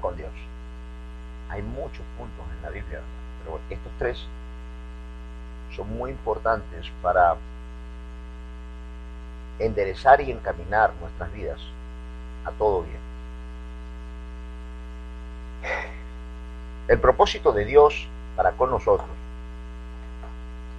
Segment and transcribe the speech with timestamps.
[0.00, 0.30] con Dios.
[1.50, 3.00] Hay muchos puntos en la Biblia,
[3.44, 4.18] pero estos tres
[5.76, 7.36] son muy importantes para
[9.58, 11.60] enderezar y encaminar nuestras vidas
[12.46, 12.96] a todo bien.
[16.88, 19.10] El propósito de Dios para con nosotros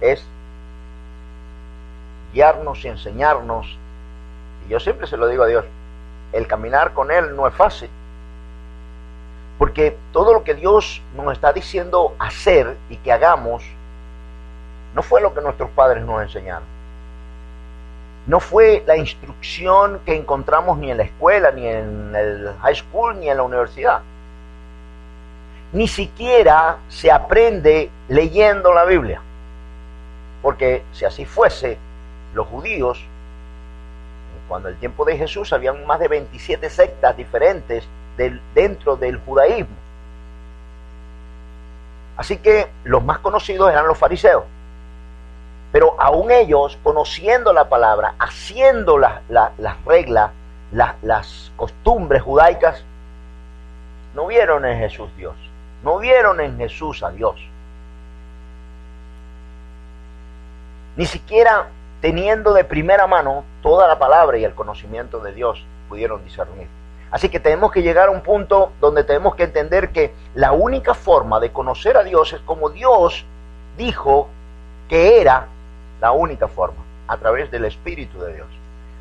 [0.00, 0.20] es
[2.34, 3.78] guiarnos y enseñarnos,
[4.66, 5.64] y yo siempre se lo digo a Dios,
[6.32, 7.88] el caminar con Él no es fácil,
[9.58, 13.62] porque todo lo que Dios nos está diciendo hacer y que hagamos,
[14.94, 16.64] no fue lo que nuestros padres nos enseñaron.
[18.26, 23.18] No fue la instrucción que encontramos ni en la escuela, ni en el high school,
[23.20, 24.00] ni en la universidad.
[25.72, 29.20] Ni siquiera se aprende leyendo la Biblia.
[30.42, 31.78] Porque si así fuese,
[32.34, 33.02] los judíos,
[34.48, 39.74] cuando el tiempo de Jesús, habían más de 27 sectas diferentes dentro del judaísmo.
[42.16, 44.44] Así que los más conocidos eran los fariseos.
[45.72, 49.20] Pero aún ellos, conociendo la palabra, haciendo las,
[49.84, 50.30] reglas,
[50.72, 52.82] las costumbres judaicas,
[54.14, 55.34] no vieron en Jesús Dios.
[55.84, 57.36] No vieron en Jesús a Dios.
[60.96, 61.68] Ni siquiera
[62.00, 66.68] teniendo de primera mano toda la palabra y el conocimiento de Dios pudieron discernir.
[67.10, 70.94] Así que tenemos que llegar a un punto donde tenemos que entender que la única
[70.94, 73.24] forma de conocer a Dios es como Dios
[73.76, 74.28] dijo
[74.88, 75.46] que era
[76.00, 78.46] la única forma, a través del Espíritu de Dios,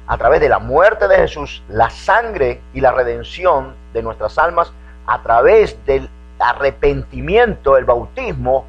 [0.07, 4.71] a través de la muerte de Jesús, la sangre y la redención de nuestras almas,
[5.07, 8.65] a través del arrepentimiento, el bautismo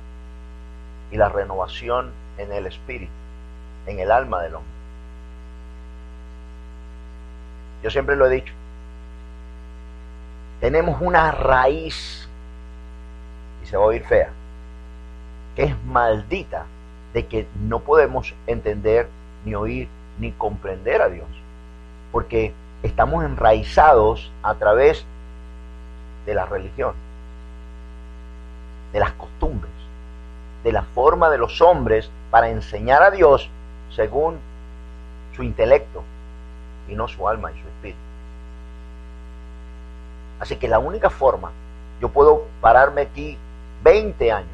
[1.10, 3.12] y la renovación en el Espíritu,
[3.86, 4.70] en el alma del hombre.
[7.82, 8.52] Yo siempre lo he dicho,
[10.60, 12.28] tenemos una raíz,
[13.62, 14.30] y se va a oír fea,
[15.54, 16.64] que es maldita,
[17.12, 19.08] de que no podemos entender,
[19.44, 19.88] ni oír,
[20.18, 21.26] ni comprender a Dios.
[22.12, 25.04] Porque estamos enraizados a través
[26.24, 26.94] de la religión,
[28.92, 29.72] de las costumbres,
[30.64, 33.48] de la forma de los hombres para enseñar a Dios
[33.94, 34.38] según
[35.34, 36.02] su intelecto
[36.88, 37.98] y no su alma y su espíritu.
[40.40, 41.50] Así que la única forma,
[42.00, 43.38] yo puedo pararme aquí
[43.82, 44.50] 20 años.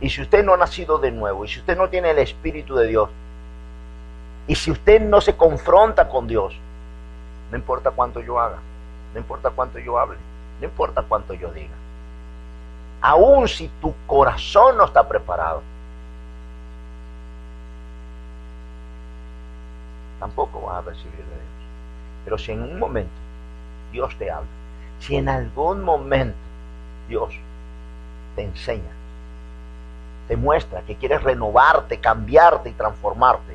[0.00, 2.74] Y si usted no ha nacido de nuevo, y si usted no tiene el Espíritu
[2.74, 3.10] de Dios,
[4.46, 6.54] y si usted no se confronta con Dios,
[7.50, 8.58] no importa cuánto yo haga,
[9.12, 10.16] no importa cuánto yo hable,
[10.60, 11.74] no importa cuánto yo diga.
[13.02, 15.62] Aun si tu corazón no está preparado,
[20.18, 21.70] tampoco vas a recibir de Dios.
[22.24, 23.19] Pero si en un momento
[23.92, 24.48] Dios te habla,
[24.98, 26.36] si en algún momento
[27.08, 27.34] Dios
[28.36, 28.92] te enseña,
[30.28, 33.54] te muestra que quieres renovarte, cambiarte y transformarte,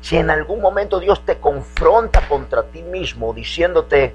[0.00, 4.14] si en algún momento Dios te confronta contra ti mismo diciéndote,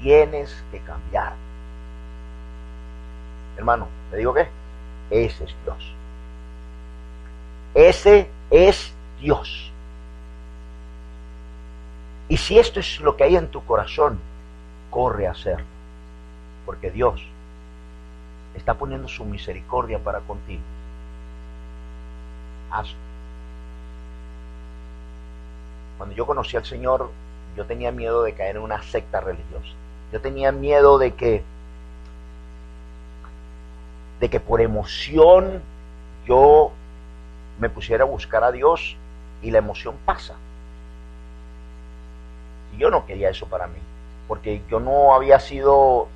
[0.00, 1.32] tienes que cambiar.
[3.56, 4.48] Hermano, ¿te digo qué?
[5.10, 5.94] Ese es Dios.
[7.74, 9.72] Ese es Dios.
[12.28, 14.18] Y si esto es lo que hay en tu corazón,
[14.92, 15.66] corre a hacerlo.
[16.64, 17.20] Porque Dios
[18.54, 20.62] está poniendo su misericordia para contigo.
[22.70, 22.98] Hazlo.
[25.96, 27.10] Cuando yo conocí al Señor,
[27.56, 29.74] yo tenía miedo de caer en una secta religiosa.
[30.12, 31.42] Yo tenía miedo de que
[34.20, 35.60] de que por emoción
[36.26, 36.70] yo
[37.58, 38.96] me pusiera a buscar a Dios
[39.42, 40.34] y la emoción pasa.
[42.72, 43.78] Y yo no quería eso para mí
[44.32, 46.08] porque yo no había sido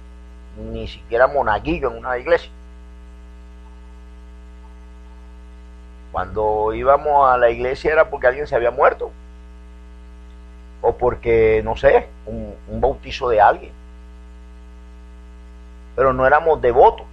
[0.73, 2.51] ni siquiera monaguillo en una iglesia.
[6.13, 9.11] Cuando íbamos a la iglesia era porque alguien se había muerto.
[10.81, 13.73] O porque, no sé, un, bautizo de alguien.
[15.95, 17.05] Pero no éramos devotos.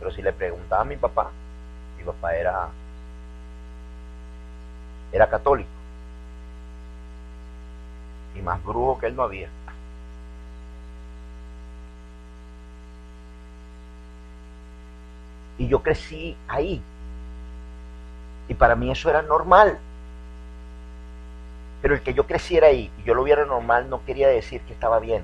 [0.00, 1.30] Pero si le preguntaba a mi papá,
[1.96, 2.66] mi papá era,
[5.12, 5.70] era católico.
[8.34, 9.48] Y más brujo que él no había.
[15.58, 16.80] Y yo crecí ahí.
[18.48, 19.78] Y para mí eso era normal.
[21.82, 24.72] Pero el que yo creciera ahí y yo lo viera normal no quería decir que
[24.72, 25.22] estaba bien.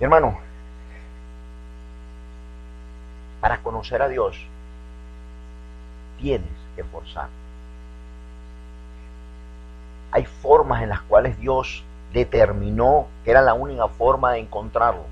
[0.00, 0.38] Hermano,
[3.40, 4.36] para conocer a Dios
[6.20, 7.28] tienes que forzar.
[10.10, 15.04] hay formas en las cuales Dios determinó que era la única forma de encontrarlo.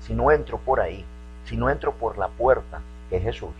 [0.00, 1.04] Si no entro por ahí,
[1.44, 3.50] si no entro por la puerta, que es Jesús,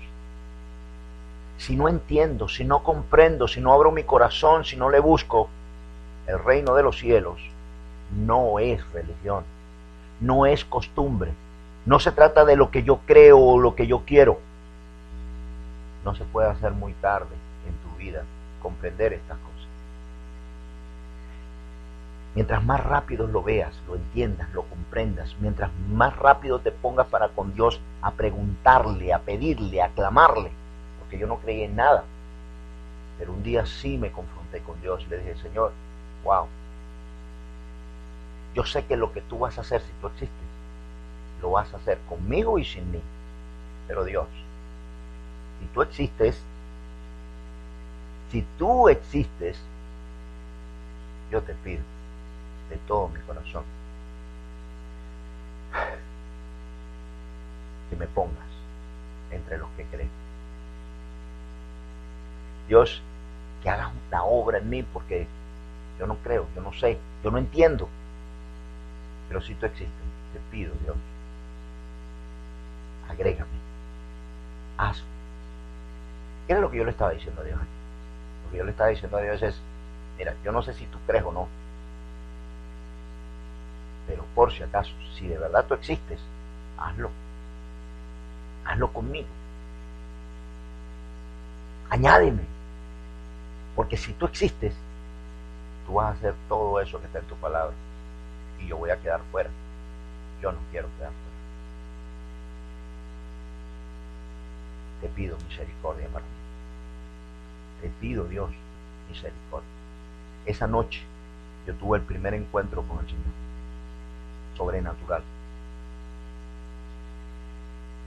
[1.59, 5.49] si no entiendo, si no comprendo, si no abro mi corazón, si no le busco,
[6.27, 7.41] el reino de los cielos
[8.17, 9.45] no es religión,
[10.21, 11.33] no es costumbre,
[11.87, 14.39] no se trata de lo que yo creo o lo que yo quiero.
[16.05, 17.35] No se puede hacer muy tarde
[17.67, 18.25] en tu vida
[18.61, 19.52] comprender estas cosas.
[22.35, 27.29] Mientras más rápido lo veas, lo entiendas, lo comprendas, mientras más rápido te pongas para
[27.29, 30.51] con Dios a preguntarle, a pedirle, a clamarle,
[30.99, 32.05] porque yo no creí en nada.
[33.19, 35.73] Pero un día sí me confronté con Dios y le dije, Señor,
[36.25, 36.47] wow,
[38.55, 40.31] yo sé que lo que tú vas a hacer si tú existes,
[41.43, 43.01] lo vas a hacer conmigo y sin mí.
[43.87, 44.27] Pero Dios,
[45.61, 46.43] si tú existes,
[48.31, 49.59] si tú existes,
[51.31, 51.92] yo te pido
[52.73, 53.65] de todo mi corazón
[57.91, 58.47] que me pongas
[59.31, 60.09] entre los que creen.
[62.67, 63.03] Dios,
[63.63, 65.27] que hagas una obra en mí porque
[65.99, 67.89] yo no creo, yo no sé, yo no entiendo.
[69.29, 69.95] Pero si tú existes,
[70.33, 70.97] te pido, Dios,
[73.11, 73.51] agrégame,
[74.79, 75.05] hazlo.
[76.47, 77.59] ¿Qué era lo que yo le estaba diciendo a Dios?
[77.59, 79.61] Lo que yo le estaba diciendo a Dios es,
[80.17, 81.47] mira, yo no sé si tú crees o no,
[84.13, 86.21] pero por si acaso, si de verdad tú existes,
[86.77, 87.11] hazlo.
[88.67, 89.27] Hazlo conmigo.
[91.89, 92.43] Añádeme.
[93.75, 94.75] Porque si tú existes,
[95.87, 97.73] tú vas a hacer todo eso que está en tu palabra.
[98.61, 99.49] Y yo voy a quedar fuera.
[100.43, 101.33] Yo no quiero quedar fuera.
[105.01, 106.31] Te pido misericordia para mí.
[107.81, 108.51] Te pido, Dios,
[109.09, 109.71] misericordia.
[110.45, 111.01] Esa noche
[111.67, 113.42] yo tuve el primer encuentro con el Señor.
[114.57, 115.23] Sobrenatural.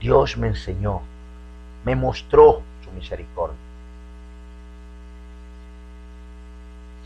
[0.00, 1.00] Dios me enseñó,
[1.84, 3.56] me mostró su misericordia.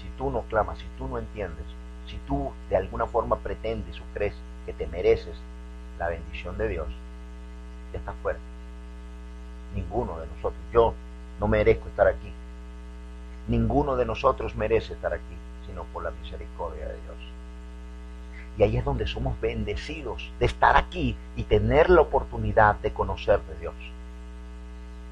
[0.03, 1.65] Si tú no clamas, si tú no entiendes,
[2.07, 4.35] si tú de alguna forma pretendes o crees
[4.67, 5.37] que te mereces
[5.99, 6.89] la bendición de Dios,
[7.93, 8.39] ya estás fuera
[9.75, 10.63] ninguno de nosotros.
[10.73, 10.95] Yo
[11.39, 12.33] no merezco estar aquí.
[13.49, 15.37] Ninguno de nosotros merece estar aquí,
[15.67, 17.30] sino por la misericordia de Dios.
[18.61, 23.41] Y ahí es donde somos bendecidos de estar aquí y tener la oportunidad de conocer
[23.41, 23.75] de Dios.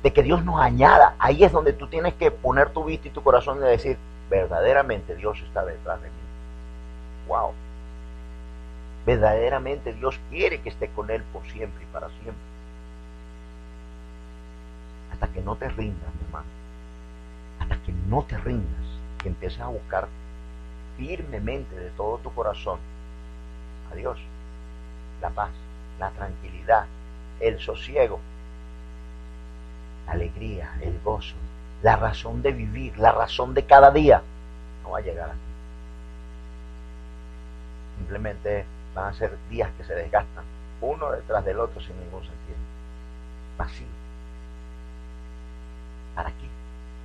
[0.03, 1.15] De que Dios nos añada.
[1.19, 3.97] Ahí es donde tú tienes que poner tu vista y tu corazón y decir,
[4.29, 6.15] verdaderamente Dios está detrás de mí.
[7.27, 7.53] Wow.
[9.07, 12.35] Verdaderamente Dios quiere que esté con Él por siempre y para siempre
[15.11, 16.47] hasta que no te rindas, mi hermano.
[17.61, 18.85] Hasta que no te rindas,
[19.23, 20.07] que empieces a buscar
[20.99, 22.79] firmemente de todo tu corazón
[23.91, 24.19] a Dios.
[25.21, 25.51] La paz,
[25.99, 26.87] la tranquilidad,
[27.41, 28.21] el sosiego,
[30.07, 31.35] la alegría, el gozo,
[31.83, 34.23] la razón de vivir, la razón de cada día,
[34.83, 35.35] no va a llegar a.
[37.99, 38.65] Simplemente
[38.95, 40.45] van a ser días que se desgastan,
[40.81, 42.59] uno detrás del otro sin ningún sentido.
[43.59, 43.99] Vacío
[46.27, 46.49] aquí.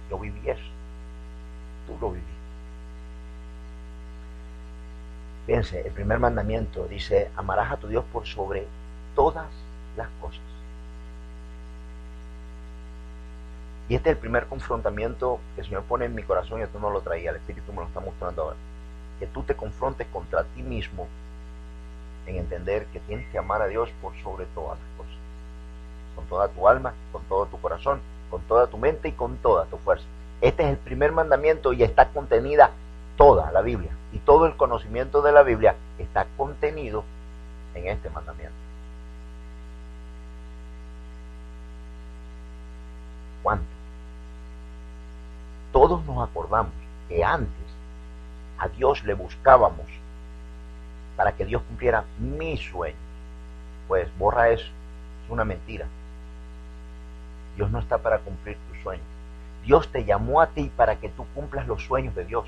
[0.10, 0.62] Yo viví eso.
[1.88, 2.33] Tú lo viviste.
[5.46, 8.66] Fíjense, el primer mandamiento dice, amarás a tu Dios por sobre
[9.16, 9.48] todas
[9.98, 10.42] las cosas.
[13.90, 16.80] Y este es el primer confrontamiento que el Señor pone en mi corazón y esto
[16.80, 18.56] no lo traía, el Espíritu me lo está mostrando ahora.
[19.20, 21.08] Que tú te confrontes contra ti mismo
[22.26, 25.14] en entender que tienes que amar a Dios por sobre todas las cosas.
[26.16, 28.00] Con toda tu alma, con todo tu corazón
[28.34, 30.06] con toda tu mente y con toda tu fuerza.
[30.42, 32.72] Este es el primer mandamiento y está contenida
[33.16, 33.92] toda la Biblia.
[34.14, 37.04] Y todo el conocimiento de la Biblia está contenido
[37.76, 38.54] en este mandamiento.
[43.42, 43.66] ¿Cuánto?
[45.72, 46.72] Todos nos acordamos
[47.10, 47.50] que antes
[48.60, 49.88] a Dios le buscábamos
[51.18, 52.96] para que Dios cumpliera mi sueño.
[53.88, 55.86] Pues borra eso, es una mentira.
[57.56, 59.06] Dios no está para cumplir tus sueños.
[59.64, 62.46] Dios te llamó a ti para que tú cumplas los sueños de Dios.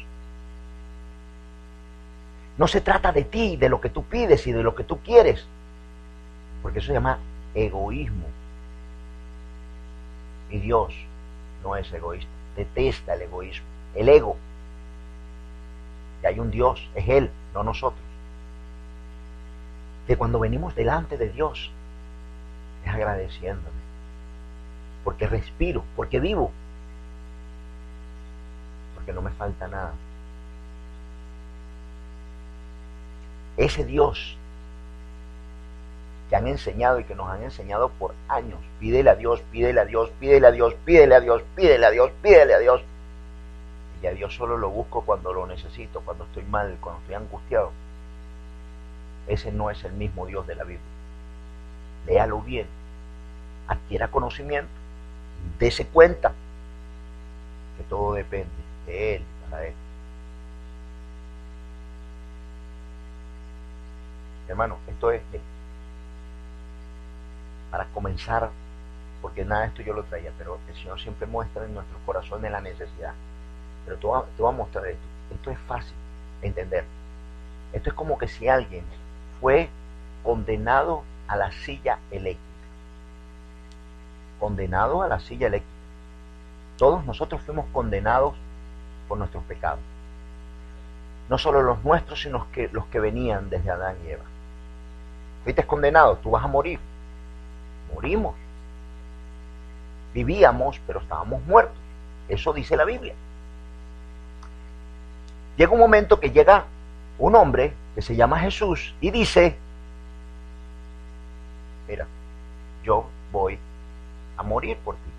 [2.58, 5.00] No se trata de ti, de lo que tú pides y de lo que tú
[5.00, 5.46] quieres.
[6.62, 7.20] Porque eso se llama
[7.54, 8.26] egoísmo.
[10.50, 10.94] Y Dios
[11.64, 12.30] no es egoísta.
[12.56, 13.66] Detesta el egoísmo.
[13.94, 14.38] El ego.
[16.24, 18.02] Y hay un Dios, es Él, no nosotros.
[20.08, 21.72] Que cuando venimos delante de Dios,
[22.86, 23.86] es agradeciéndole
[25.06, 26.52] porque respiro, porque vivo.
[28.96, 29.94] porque no me falta nada.
[33.58, 34.38] Ese Dios
[36.30, 39.86] que han enseñado y que nos han enseñado por años, pídele a Dios, pídele a
[39.86, 42.82] Dios, pídele a Dios, pídele a Dios, pídele a Dios, pídele a Dios.
[44.02, 47.72] Y a Dios solo lo busco cuando lo necesito, cuando estoy mal, cuando estoy angustiado.
[49.28, 50.86] Ese no es el mismo Dios de la Biblia.
[52.06, 52.68] Léalo bien,
[53.68, 54.70] adquiera conocimiento,
[55.58, 56.34] dése cuenta
[57.78, 58.50] que todo depende
[58.86, 59.74] de Él para Él.
[64.48, 65.22] Hermano, esto es
[67.72, 68.50] para comenzar,
[69.22, 72.52] porque nada de esto yo lo traía, pero el Señor siempre muestra en nuestros corazones
[72.52, 73.14] la necesidad.
[73.86, 75.04] Pero te voy, a, mostrar esto.
[75.34, 75.94] Esto es fácil
[76.42, 76.86] de entender.
[77.74, 78.86] Esto es como que si alguien
[79.42, 79.70] fue
[80.24, 82.46] condenado a la silla eléctrica.
[84.40, 85.76] Condenado a la silla eléctrica.
[86.78, 88.36] Todos nosotros fuimos condenados
[89.08, 89.80] por nuestros pecados.
[91.30, 94.24] No solo los nuestros, sino que, los que venían desde Adán y Eva.
[95.46, 96.80] Fuiste condenado, tú vas a morir.
[97.94, 98.36] Morimos.
[100.12, 101.78] Vivíamos, pero estábamos muertos.
[102.28, 103.14] Eso dice la Biblia.
[105.56, 106.66] Llega un momento que llega
[107.20, 109.56] un hombre que se llama Jesús y dice,
[111.88, 112.08] mira,
[112.84, 113.60] yo voy
[114.38, 115.12] a morir por ti.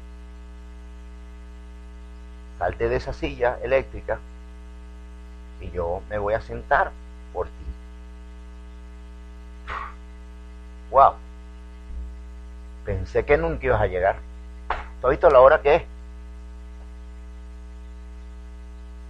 [2.58, 4.18] Salte de esa silla eléctrica
[5.60, 6.90] y yo me voy a sentar
[7.32, 7.65] por ti.
[10.90, 11.14] Wow.
[12.84, 14.16] Pensé que nunca ibas a llegar.
[15.00, 15.82] ¿Tú has visto la hora que es?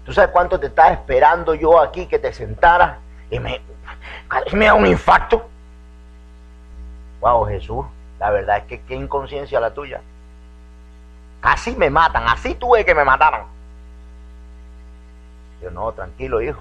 [0.04, 2.98] ¿Tú sabes cuánto te estaba esperando yo aquí que te sentaras
[3.30, 3.60] y me,
[4.52, 5.48] me da un infarto?
[7.20, 7.84] Wow, Jesús,
[8.20, 10.00] la verdad es que qué inconsciencia la tuya.
[11.40, 13.46] Casi me matan, así tuve que me mataran.
[15.62, 16.60] Yo no, tranquilo, hijo.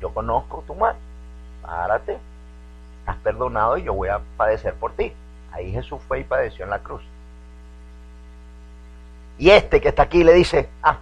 [0.00, 0.96] Yo conozco tu mal.
[1.62, 2.18] Párate.
[3.10, 5.12] Has perdonado y yo voy a padecer por ti.
[5.50, 7.02] Ahí Jesús fue y padeció en la cruz.
[9.36, 10.98] Y este que está aquí le dice, ah,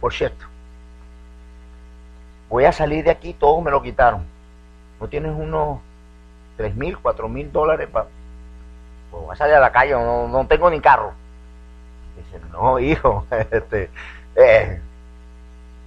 [0.00, 0.44] por cierto,
[2.48, 4.24] voy a salir de aquí, todos me lo quitaron.
[5.00, 5.78] ¿No tienes unos
[6.56, 8.06] tres mil, cuatro mil dólares para...
[9.12, 11.12] Pues voy a salir a la calle, no, tengo ni carro.
[12.16, 13.88] Dice, no, hijo, este,
[14.34, 14.80] eh,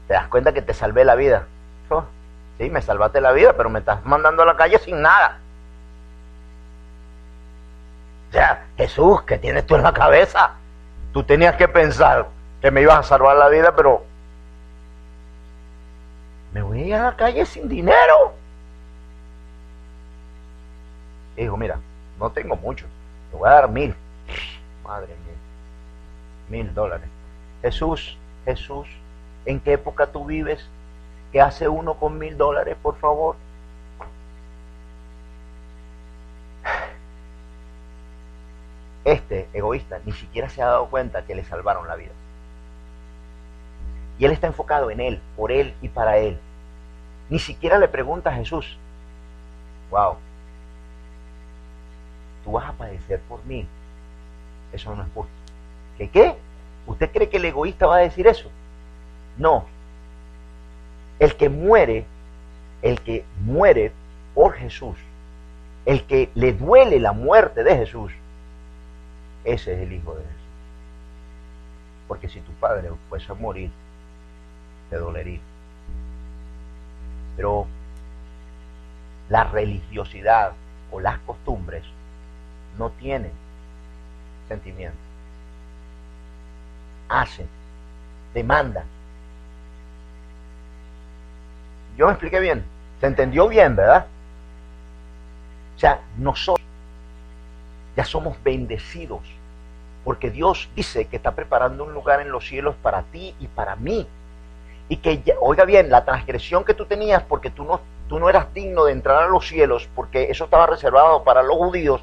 [0.07, 1.47] te das cuenta que te salvé la vida.
[2.57, 5.39] Sí, me salvaste la vida, pero me estás mandando a la calle sin nada.
[8.29, 10.53] O sea, Jesús, ¿qué tienes tú en la cabeza?
[11.13, 12.27] Tú tenías que pensar
[12.61, 14.03] que me ibas a salvar la vida, pero
[16.53, 18.33] me voy a ir a la calle sin dinero.
[21.35, 21.79] dijo, mira,
[22.19, 22.85] no tengo mucho,
[23.31, 23.93] te voy a dar mil.
[24.83, 25.35] Madre mía,
[26.49, 27.07] mil dólares.
[27.61, 28.87] Jesús, Jesús,
[29.45, 30.67] ¿en qué época tú vives?
[31.37, 33.35] ¿Qué hace uno con mil dólares, por favor?
[39.05, 42.13] Este egoísta ni siquiera se ha dado cuenta que le salvaron la vida.
[44.17, 46.39] Y él está enfocado en él, por él y para él.
[47.29, 48.75] Ni siquiera le pregunta a Jesús,
[49.91, 50.15] wow,
[52.43, 53.67] tú vas a padecer por mí.
[54.73, 55.31] Eso no es justo.
[55.99, 56.35] ¿Qué qué?
[56.87, 58.49] ¿Usted cree que el egoísta va a decir eso?
[59.37, 59.76] No.
[61.19, 62.05] El que muere,
[62.81, 63.91] el que muere
[64.35, 64.95] por Jesús,
[65.85, 68.11] el que le duele la muerte de Jesús,
[69.43, 70.37] ese es el Hijo de Jesús.
[72.07, 73.71] Porque si tu padre fuese a morir,
[74.89, 75.39] te dolería.
[77.35, 77.67] Pero
[79.29, 80.53] la religiosidad
[80.91, 81.83] o las costumbres
[82.77, 83.31] no tienen
[84.47, 84.97] sentimiento.
[87.09, 87.47] Hacen,
[88.33, 88.85] demandan.
[91.97, 92.63] Yo me expliqué bien.
[93.01, 94.05] ¿Se entendió bien, verdad?
[95.75, 96.65] O sea, nosotros
[97.95, 99.21] ya somos bendecidos
[100.07, 103.75] porque Dios dice que está preparando un lugar en los cielos para ti y para
[103.75, 104.07] mí.
[104.87, 108.53] Y que, oiga bien, la transgresión que tú tenías porque tú no, tú no eras
[108.53, 112.01] digno de entrar a los cielos, porque eso estaba reservado para los judíos,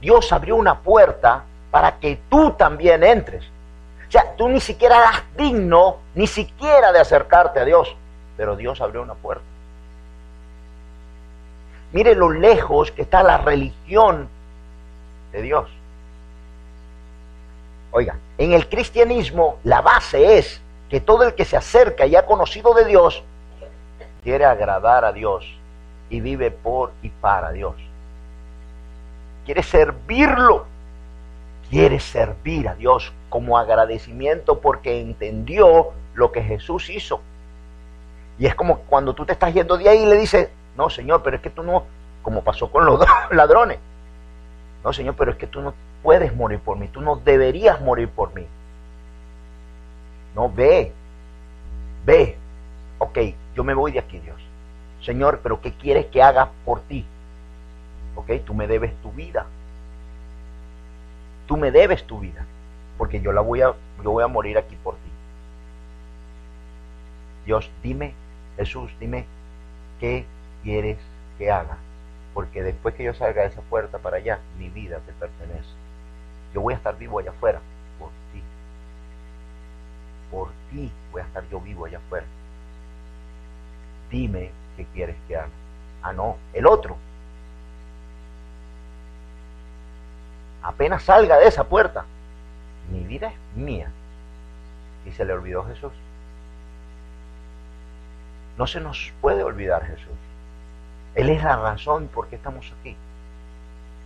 [0.00, 3.46] Dios abrió una puerta para que tú también entres.
[4.06, 7.96] O sea, tú ni siquiera eras digno, ni siquiera de acercarte a Dios,
[8.38, 9.44] pero Dios abrió una puerta.
[11.92, 14.28] Mire lo lejos que está la religión
[15.32, 15.68] de Dios.
[17.90, 22.24] Oiga, en el cristianismo la base es que todo el que se acerca y ha
[22.24, 23.22] conocido de Dios
[24.22, 25.44] quiere agradar a Dios
[26.08, 27.74] y vive por y para Dios.
[29.46, 30.66] Quiere servirlo,
[31.70, 37.20] quiere servir a Dios como agradecimiento porque entendió lo que Jesús hizo.
[38.38, 41.22] Y es como cuando tú te estás yendo de ahí y le dices, no, Señor,
[41.22, 41.84] pero es que tú no,
[42.22, 43.78] como pasó con los ladrones,
[44.84, 48.08] no, Señor, pero es que tú no puedes morir por mí, tú no deberías morir
[48.08, 48.46] por mí.
[50.34, 50.92] No, ve,
[52.06, 52.36] ve,
[52.98, 53.18] ok,
[53.54, 54.40] yo me voy de aquí, Dios.
[55.02, 57.04] Señor, pero ¿qué quieres que haga por ti?
[58.14, 59.46] Ok, tú me debes tu vida.
[61.46, 62.44] Tú me debes tu vida,
[62.98, 65.10] porque yo la voy a, yo voy a morir aquí por ti.
[67.46, 68.12] Dios, dime,
[68.58, 69.24] Jesús, dime
[70.00, 70.26] qué
[70.62, 70.98] quieres
[71.38, 71.78] que haga,
[72.34, 75.70] porque después que yo salga de esa puerta para allá, mi vida te pertenece.
[76.52, 77.60] Yo voy a estar vivo allá afuera
[77.98, 78.42] por ti.
[80.30, 82.26] Por ti voy a estar yo vivo allá afuera.
[84.10, 85.48] Dime qué quieres que haga.
[86.02, 86.96] Ah, no, el otro
[90.68, 92.04] apenas salga de esa puerta,
[92.90, 93.90] mi vida es mía.
[95.06, 95.92] Y se le olvidó Jesús.
[98.58, 100.18] No se nos puede olvidar Jesús.
[101.14, 102.96] Él es la razón por qué estamos aquí.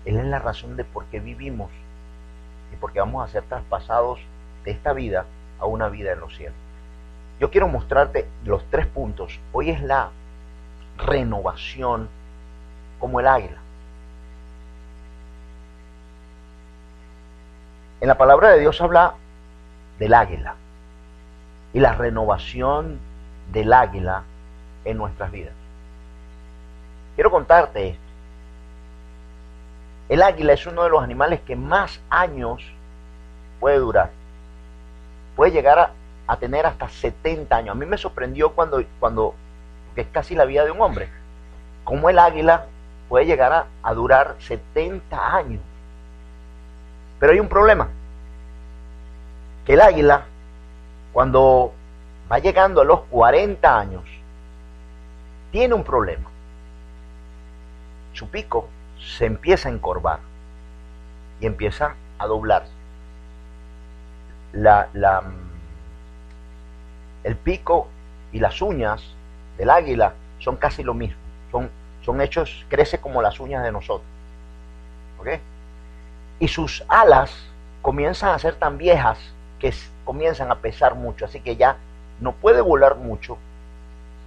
[0.05, 1.71] Él es la razón de por qué vivimos
[2.71, 4.21] y por qué vamos a ser traspasados
[4.65, 5.25] de esta vida
[5.59, 6.57] a una vida en los cielos.
[7.41, 9.41] Yo quiero mostrarte los tres puntos.
[9.53, 10.11] Hoy es la
[10.99, 12.11] renovación
[13.01, 13.57] como el águila.
[18.03, 19.15] En la palabra de Dios habla
[19.99, 20.57] del águila
[21.73, 22.99] y la renovación
[23.51, 24.25] del águila
[24.85, 25.55] en nuestras vidas.
[27.15, 28.03] Quiero contarte esto.
[30.09, 32.62] El águila es uno de los animales que más años
[33.61, 34.11] puede durar.
[35.37, 35.79] Puede llegar
[36.27, 37.73] a, tener hasta 70 años.
[37.73, 39.35] A mí me sorprendió cuando, cuando,
[39.95, 41.09] que es casi la vida de un hombre,
[41.85, 42.67] cómo el águila
[43.09, 45.61] puede llegar a, a durar 70 años.
[47.21, 47.89] Pero hay un problema.
[49.67, 50.25] Que el águila,
[51.12, 51.73] cuando
[52.31, 54.03] va llegando a los 40 años,
[55.53, 56.29] tiene un problema.
[58.12, 60.19] Su pico se empieza a encorvar
[61.41, 62.73] y empieza a doblarse.
[64.53, 65.23] La, la,
[67.23, 67.87] el pico
[68.33, 69.03] y las uñas
[69.57, 71.21] del águila son casi lo mismo.
[71.53, 71.71] Son,
[72.05, 74.09] son hechos, crece como las uñas de nosotros.
[75.21, 75.29] ¿Ok?
[76.43, 77.33] y sus alas
[77.83, 79.17] comienzan a ser tan viejas
[79.61, 79.73] que
[80.05, 81.77] comienzan a pesar mucho, así que ya
[82.21, 83.38] no puede volar mucho,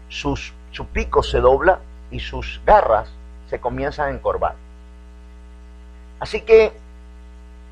[0.08, 1.80] sus, su pico se dobla
[2.12, 3.10] y sus garras
[3.50, 4.56] se comienzan a encorvar.
[6.20, 6.74] Así que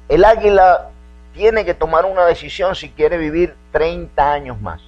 [0.10, 0.89] el águila
[1.34, 4.82] tiene que tomar una decisión si quiere vivir 30 años más.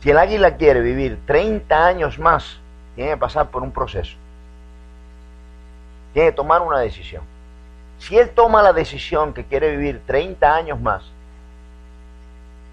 [0.00, 2.58] Si el águila quiere vivir 30 años más,
[2.94, 4.16] tiene que pasar por un proceso
[6.12, 7.22] tiene que tomar una decisión.
[7.98, 11.04] Si él toma la decisión que quiere vivir 30 años más,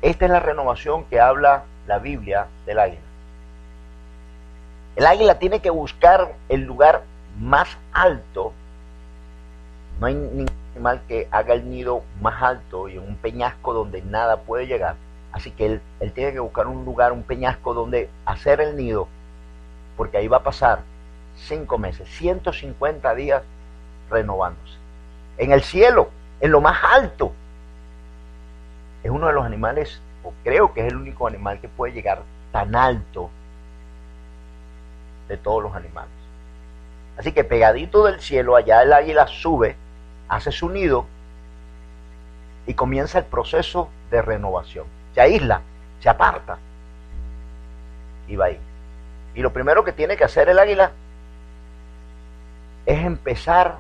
[0.02, 3.02] esta es la renovación que habla la Biblia del águila.
[4.96, 7.02] El águila tiene que buscar el lugar
[7.40, 8.54] más alto.
[10.00, 14.04] No hay ningún animal que haga el nido más alto y en un peñasco donde
[14.04, 14.96] nada puede llegar.
[15.32, 19.08] Así que él, él tiene que buscar un lugar, un peñasco donde hacer el nido,
[19.98, 20.82] porque ahí va a pasar
[21.48, 23.42] cinco meses, 150 días
[24.12, 24.78] renovándose.
[25.40, 27.32] En el cielo, en lo más alto,
[29.04, 30.02] es uno de los animales,
[30.44, 33.30] creo que es el único animal que puede llegar tan alto
[35.28, 36.12] de todos los animales.
[37.18, 39.76] Así que pegadito del cielo, allá el águila sube,
[40.28, 41.06] hace su nido
[42.66, 44.86] y comienza el proceso de renovación.
[45.14, 45.62] Se aísla,
[46.00, 46.58] se aparta
[48.28, 48.60] y va ahí.
[49.36, 50.92] Y lo primero que tiene que hacer el águila
[52.86, 53.78] es empezar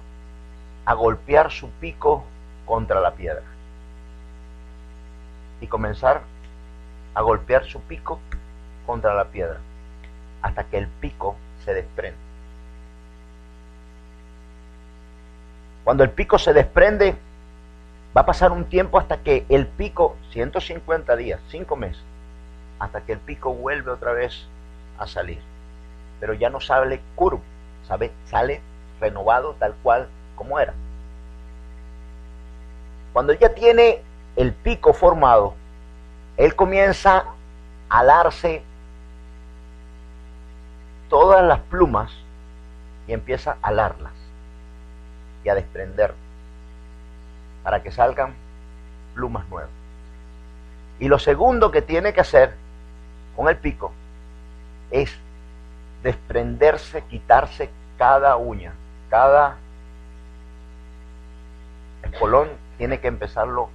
[0.86, 2.23] a golpear su pico
[2.65, 3.43] contra la piedra.
[5.62, 6.22] Y comenzar
[7.13, 8.19] a golpear su pico
[8.86, 9.58] contra la piedra
[10.41, 12.17] hasta que el pico se desprende.
[15.84, 17.15] Cuando el pico se desprende,
[18.15, 22.02] va a pasar un tiempo hasta que el pico, 150 días, 5 meses,
[22.80, 24.48] hasta que el pico vuelve otra vez
[24.98, 25.39] a salir.
[26.19, 27.41] Pero ya no sale curvo,
[27.88, 28.62] sabe, sale
[29.00, 30.74] renovado tal cual como era.
[33.13, 34.02] Cuando ya tiene
[34.39, 35.54] el pico formado,
[36.38, 37.25] él comienza
[37.89, 38.63] a alarse
[41.10, 42.10] todas las plumas
[43.06, 44.13] y empieza a alarlas
[45.43, 46.13] y a desprender
[47.63, 48.34] para que salgan
[49.13, 49.71] plumas nuevas.
[50.99, 52.54] Y lo segundo que tiene que hacer
[53.36, 53.91] con el pico
[54.89, 55.13] es
[56.02, 58.71] desprenderse, quitarse cada uña
[59.10, 59.58] cada
[62.04, 62.47] espolón
[62.78, 63.69] tiene que empezarlo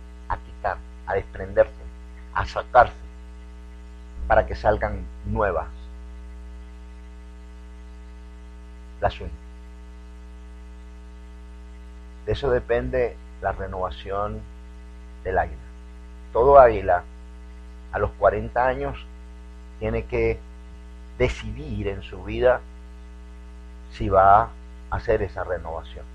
[1.06, 1.84] a desprenderse.
[2.34, 2.94] a sacarse
[4.26, 5.68] para que salgan nuevas
[9.00, 9.32] las uñas.
[12.26, 14.40] De eso depende la renovación
[15.22, 15.58] del águila.
[16.32, 17.04] Todo águila
[17.92, 19.06] a los 40 años
[19.78, 20.38] tiene que
[21.18, 22.60] decidir en su vida
[23.92, 24.48] si va a
[24.90, 26.13] hacer esa renovación.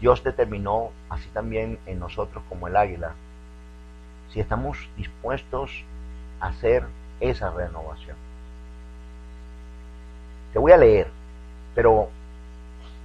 [0.00, 3.12] Dios determinó así también en nosotros como el águila,
[4.32, 5.84] si estamos dispuestos
[6.40, 6.84] a hacer
[7.20, 8.16] esa renovación.
[10.52, 11.08] Te voy a leer,
[11.74, 12.08] pero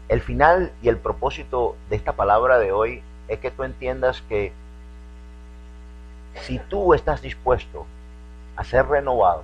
[0.09, 4.51] el final y el propósito de esta palabra de hoy es que tú entiendas que
[6.35, 7.85] si tú estás dispuesto
[8.55, 9.43] a ser renovado,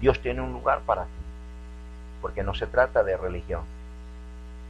[0.00, 1.10] Dios tiene un lugar para ti.
[2.20, 3.62] Porque no se trata de religión,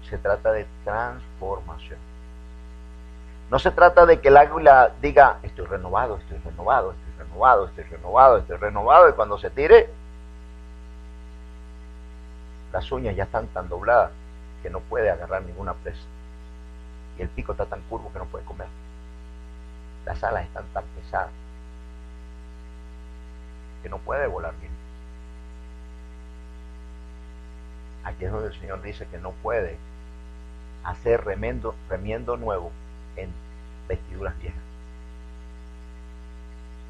[0.08, 1.98] se trata de transformación.
[3.50, 7.84] No se trata de que el águila diga, estoy renovado, estoy renovado, estoy renovado, estoy
[7.84, 9.88] renovado, estoy renovado, y cuando se tire,
[12.72, 14.10] las uñas ya están tan dobladas
[14.62, 16.02] que no puede agarrar ninguna presa.
[17.18, 18.66] Y el pico está tan curvo que no puede comer.
[20.04, 21.30] Las alas están tan pesadas
[23.82, 24.72] que no puede volar bien.
[28.04, 29.78] Aquí es donde el Señor dice que no puede
[30.86, 32.70] hacer remiendo, remiendo nuevo
[33.16, 33.30] en
[33.88, 34.60] vestiduras viejas.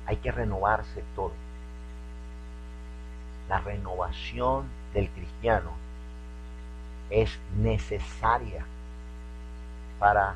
[0.07, 1.33] Hay que renovarse todo.
[3.49, 5.71] La renovación del cristiano
[7.11, 8.65] es necesaria
[9.99, 10.35] para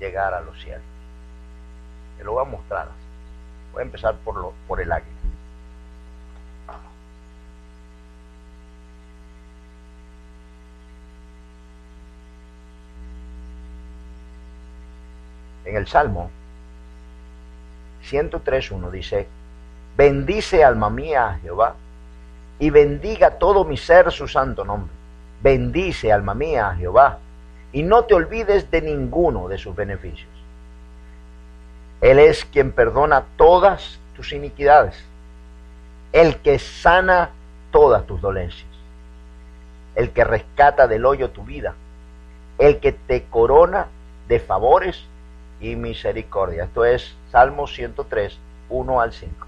[0.00, 0.82] llegar a los cielos.
[2.16, 2.88] Te lo voy a mostrar.
[3.72, 5.15] Voy a empezar por, lo, por el águila.
[15.66, 16.30] En el Salmo
[18.08, 19.26] 103.1 dice,
[19.96, 21.74] bendice alma mía a Jehová
[22.60, 24.92] y bendiga todo mi ser su santo nombre.
[25.42, 27.18] Bendice alma mía a Jehová
[27.72, 30.30] y no te olvides de ninguno de sus beneficios.
[32.00, 34.96] Él es quien perdona todas tus iniquidades,
[36.12, 37.30] el que sana
[37.72, 38.68] todas tus dolencias,
[39.96, 41.74] el que rescata del hoyo tu vida,
[42.58, 43.88] el que te corona
[44.28, 45.04] de favores
[45.60, 46.64] y misericordia.
[46.64, 48.38] Esto es Salmo 103,
[48.68, 49.46] 1 al 5.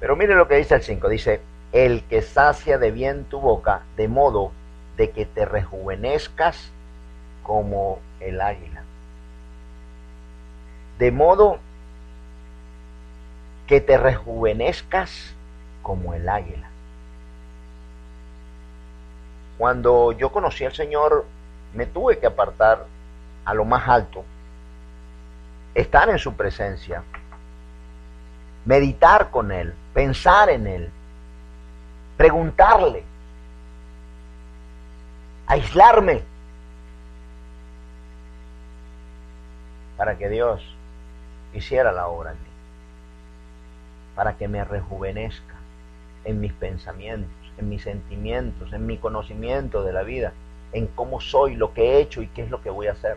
[0.00, 1.08] Pero mire lo que dice el 5.
[1.08, 1.40] Dice,
[1.72, 4.52] el que sacia de bien tu boca, de modo
[4.96, 6.70] de que te rejuvenezcas
[7.42, 8.82] como el águila.
[10.98, 11.58] De modo
[13.66, 15.34] que te rejuvenezcas
[15.82, 16.68] como el águila.
[19.58, 21.24] Cuando yo conocí al Señor,
[21.74, 22.86] me tuve que apartar
[23.44, 24.24] a lo más alto
[25.74, 27.02] estar en su presencia,
[28.64, 30.90] meditar con Él, pensar en Él,
[32.16, 33.04] preguntarle,
[35.46, 36.22] aislarme,
[39.96, 40.62] para que Dios
[41.54, 42.48] hiciera la obra en mí,
[44.14, 45.54] para que me rejuvenezca
[46.24, 50.32] en mis pensamientos, en mis sentimientos, en mi conocimiento de la vida,
[50.72, 53.16] en cómo soy, lo que he hecho y qué es lo que voy a hacer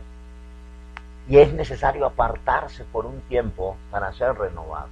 [1.28, 4.90] y es necesario apartarse por un tiempo para ser renovado.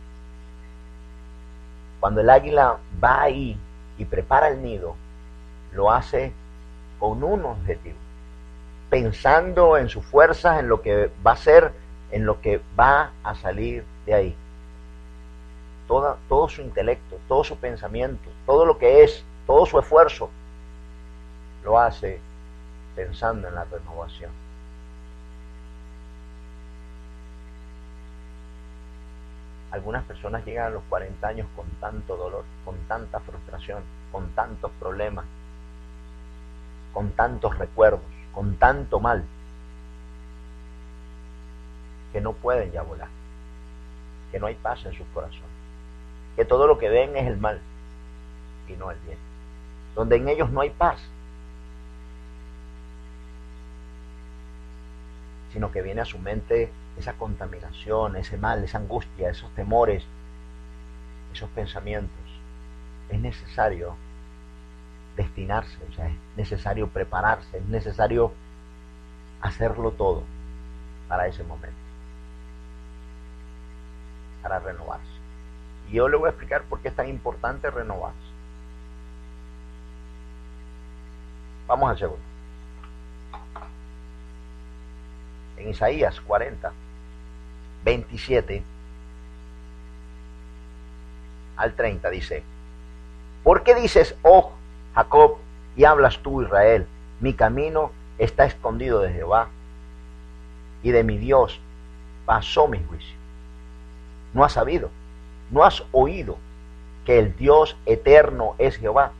[2.00, 3.58] Cuando el águila va ahí
[3.98, 4.96] y prepara el nido,
[5.74, 6.34] lo hace
[7.00, 7.98] con un objetivo,
[8.89, 11.72] pensando en sus fuerzas, en lo que va a ser,
[12.12, 14.36] en lo que va a salir de ahí.
[15.88, 20.30] todo su intelecto, todo su pensamiento, todo lo que es, todo su esfuerzo,
[21.63, 22.19] lo hace
[22.96, 24.42] pensando en la renovación.
[29.73, 33.81] Algunas personas llegan a los 40 años con tanto dolor, con tanta frustración,
[34.12, 35.25] con tantos problemas,
[36.93, 39.23] con tantos recuerdos, con tanto mal,
[42.12, 43.07] que no pueden ya volar,
[44.31, 45.41] que no hay paz en sus corazones,
[46.36, 47.59] que todo lo que ven es el mal
[48.67, 49.17] y no el bien,
[49.95, 50.99] donde en ellos no hay paz,
[55.51, 60.03] sino que viene a su mente esa contaminación, ese mal, esa angustia, esos temores,
[61.34, 62.12] esos pensamientos.
[63.10, 63.95] Es necesario
[65.15, 68.32] destinarse, o sea, es necesario prepararse, es necesario
[69.41, 70.23] hacerlo todo
[71.08, 71.77] para ese momento,
[74.41, 75.12] para renovarse.
[75.89, 78.17] Y yo le voy a explicar por qué es tan importante renovarse.
[81.67, 82.23] Vamos al segundo.
[85.58, 86.73] En Isaías 40,
[87.84, 88.63] 27
[91.56, 92.43] al 30 dice,
[93.43, 94.52] ¿por qué dices, oh
[94.96, 95.38] Jacob,
[95.76, 96.88] y hablas tú Israel?
[97.19, 99.50] Mi camino está escondido de Jehová
[100.82, 101.60] y de mi Dios
[102.26, 103.15] pasó mi juicio.
[104.34, 104.89] No has sabido,
[105.52, 106.38] no has oído
[107.06, 109.12] que el Dios eterno es Jehová,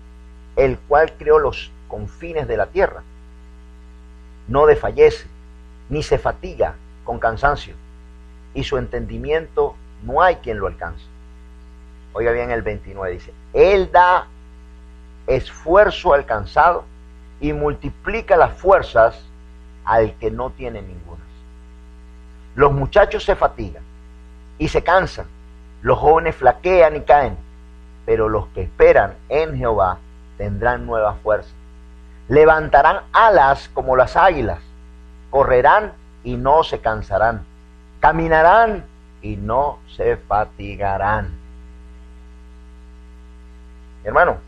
[0.56, 3.04] el cual creó los confines de la tierra.
[4.48, 5.28] No desfallece,
[5.90, 7.76] ni se fatiga con cansancio,
[8.54, 11.06] y su entendimiento no hay quien lo alcance.
[12.14, 14.28] Oiga bien el 29, dice, Él da
[15.28, 16.86] esfuerzo alcanzado
[17.40, 19.20] y multiplica las fuerzas
[19.86, 21.22] al que no tiene ninguna.
[22.56, 23.84] Los muchachos se fatigan
[24.60, 25.26] y se cansan,
[25.82, 27.36] los jóvenes flaquean y caen,
[28.06, 29.98] pero los que esperan en Jehová
[30.38, 31.50] tendrán nueva fuerza.
[32.28, 34.60] Levantarán alas como las águilas,
[35.30, 37.44] correrán y no se cansarán,
[38.04, 38.84] caminarán
[39.22, 41.32] y no se fatigarán.
[44.04, 44.40] Hermano,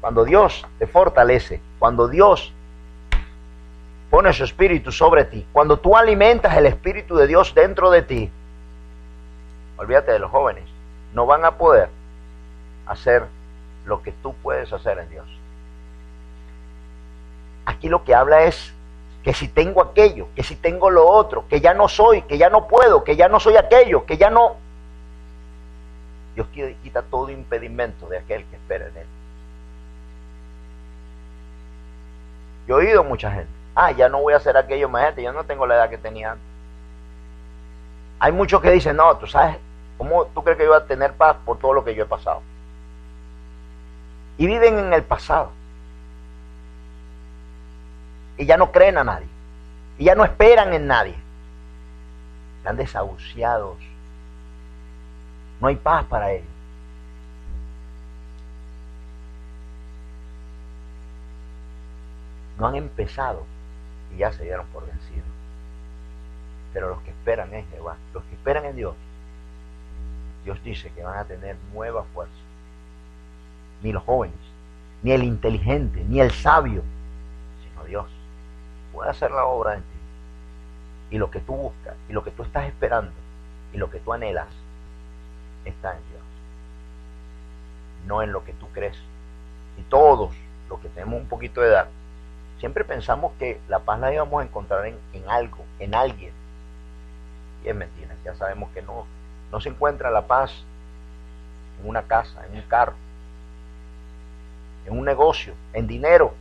[0.00, 2.54] cuando Dios te fortalece, cuando Dios
[4.08, 8.30] pone su espíritu sobre ti, cuando tú alimentas el espíritu de Dios dentro de ti,
[9.76, 10.64] olvídate de los jóvenes,
[11.12, 11.90] no van a poder
[12.86, 13.24] hacer
[13.84, 15.26] lo que tú puedes hacer en Dios.
[17.66, 18.72] Aquí lo que habla es
[19.22, 22.48] que si tengo aquello, que si tengo lo otro, que ya no soy, que ya
[22.48, 24.56] no puedo, que ya no soy aquello, que ya no...
[26.34, 26.46] Dios
[26.82, 29.06] quita todo impedimento de aquel que espera en Él.
[32.66, 35.44] Yo he oído mucha gente ah, ya no voy a hacer aquello, gente, yo no
[35.44, 36.46] tengo la edad que tenía antes.
[38.18, 39.56] Hay muchos que dicen, no, tú sabes,
[39.96, 42.06] ¿cómo tú crees que yo voy a tener paz por todo lo que yo he
[42.06, 42.42] pasado?
[44.36, 45.50] Y viven en el pasado.
[48.40, 49.26] Y ya no creen a nadie.
[49.98, 51.14] Y ya no esperan en nadie.
[52.56, 53.76] Están desahuciados.
[55.60, 56.48] No hay paz para ellos.
[62.58, 63.44] No han empezado
[64.14, 65.28] y ya se dieron por vencidos.
[66.72, 68.94] Pero los que esperan en Jehová, los que esperan en Dios,
[70.44, 72.32] Dios dice que van a tener nueva fuerza.
[73.82, 74.38] Ni los jóvenes,
[75.02, 76.82] ni el inteligente, ni el sabio,
[77.62, 78.19] sino Dios
[78.92, 79.98] puede hacer la obra en ti.
[81.12, 83.12] Y lo que tú buscas, y lo que tú estás esperando,
[83.72, 84.48] y lo que tú anhelas,
[85.64, 86.22] está en Dios.
[88.06, 88.96] No en lo que tú crees.
[89.78, 90.32] Y todos
[90.68, 91.88] los que tenemos un poquito de edad,
[92.60, 94.98] Siempre pensamos que la paz la íbamos a encontrar en,
[95.28, 96.30] algo, en alguien.
[97.64, 99.06] Y es mentira, ya sabemos que no,
[99.50, 100.52] no se encuentra la paz
[101.80, 102.92] en una casa, en un carro,
[104.84, 106.34] en un negocio, en dinero.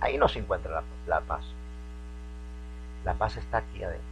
[0.00, 1.44] Ahí no se encuentra la, la paz.
[3.04, 4.08] La paz está aquí adentro.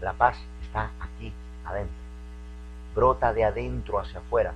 [0.00, 1.32] La paz está aquí
[1.66, 1.96] adentro.
[2.94, 4.54] Brota de adentro hacia afuera.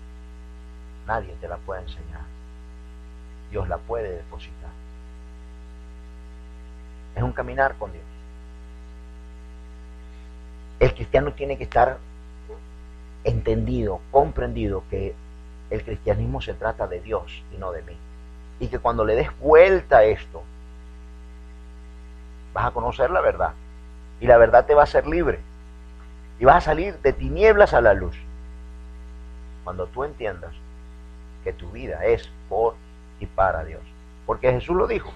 [1.06, 2.22] Nadie te la puede enseñar.
[3.50, 4.70] Dios la puede depositar.
[7.16, 8.04] Es un caminar con Dios.
[10.78, 11.98] El cristiano tiene que estar
[13.24, 15.14] entendido, comprendido que
[15.70, 17.96] el cristianismo se trata de Dios y no de mí.
[18.62, 20.40] Y que cuando le des vuelta a esto,
[22.54, 23.54] vas a conocer la verdad.
[24.20, 25.40] Y la verdad te va a hacer libre.
[26.38, 28.16] Y vas a salir de tinieblas a la luz.
[29.64, 30.52] Cuando tú entiendas
[31.42, 32.76] que tu vida es por
[33.18, 33.82] y para Dios.
[34.26, 35.12] Porque Jesús lo dijo,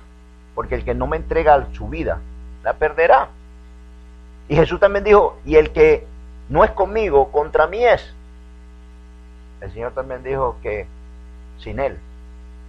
[0.56, 2.18] porque el que no me entrega su vida,
[2.64, 3.28] la perderá.
[4.48, 6.04] Y Jesús también dijo, y el que
[6.48, 8.12] no es conmigo, contra mí es.
[9.60, 10.88] El Señor también dijo que
[11.60, 11.96] sin Él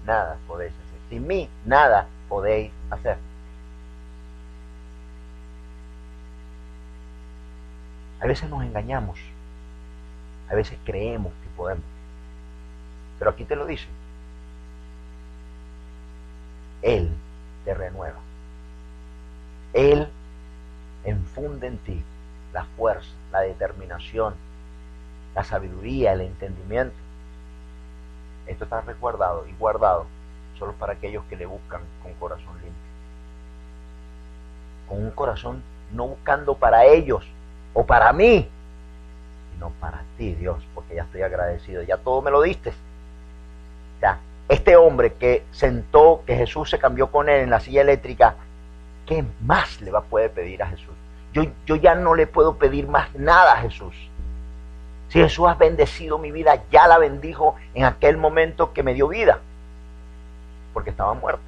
[0.07, 0.99] nada podéis hacer.
[1.09, 3.17] Sin mí nada podéis hacer.
[8.19, 9.19] A veces nos engañamos.
[10.49, 11.83] A veces creemos que podemos.
[13.19, 13.85] Pero aquí te lo dice.
[16.81, 17.11] Él
[17.65, 18.19] te renueva.
[19.73, 20.07] Él
[21.03, 22.01] enfunde en ti
[22.53, 24.33] la fuerza, la determinación,
[25.35, 26.95] la sabiduría, el entendimiento.
[28.47, 30.05] Esto está resguardado y guardado
[30.57, 32.71] solo para aquellos que le buscan con corazón limpio.
[34.87, 37.23] Con un corazón no buscando para ellos
[37.73, 38.49] o para mí,
[39.53, 42.73] sino para ti, Dios, porque ya estoy agradecido, ya todo me lo diste.
[44.01, 48.35] Ya, este hombre que sentó, que Jesús se cambió con él en la silla eléctrica,
[49.05, 50.93] ¿qué más le va a poder pedir a Jesús?
[51.33, 53.95] Yo, yo ya no le puedo pedir más nada a Jesús.
[55.09, 59.07] Si Jesús ha bendecido mi vida, ya la bendijo en aquel momento que me dio
[59.07, 59.39] vida,
[60.73, 61.41] porque estaba muerto.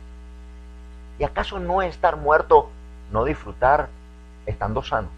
[1.17, 2.69] ¿Y acaso no estar muerto,
[3.11, 3.89] no disfrutar
[4.45, 5.09] estando sano?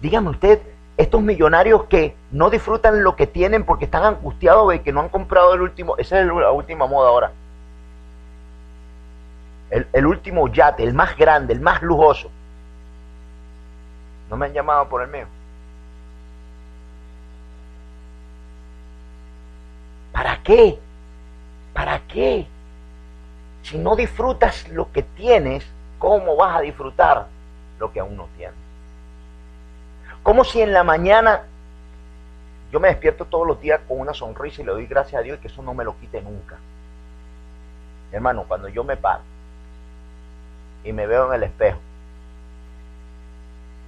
[0.00, 0.60] Dígame usted,
[0.96, 5.08] estos millonarios que no disfrutan lo que tienen porque están angustiados de que no han
[5.08, 7.32] comprado el último, esa es la última moda ahora.
[9.70, 12.30] El, el último yate, el más grande, el más lujoso.
[14.28, 15.26] No me han llamado por el mío.
[20.12, 20.78] ¿Para qué?
[21.72, 22.46] ¿Para qué?
[23.62, 25.66] Si no disfrutas lo que tienes,
[25.98, 27.26] ¿cómo vas a disfrutar
[27.78, 28.56] lo que aún no tienes?
[30.22, 31.42] Como si en la mañana
[32.72, 35.38] yo me despierto todos los días con una sonrisa y le doy gracias a Dios
[35.38, 36.56] y que eso no me lo quite nunca.
[38.12, 39.22] Hermano, cuando yo me paro
[40.84, 41.78] y me veo en el espejo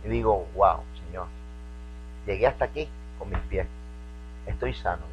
[0.04, 1.26] y digo, wow, Señor,
[2.26, 3.66] llegué hasta aquí con mis pies.
[4.46, 5.11] Estoy sano.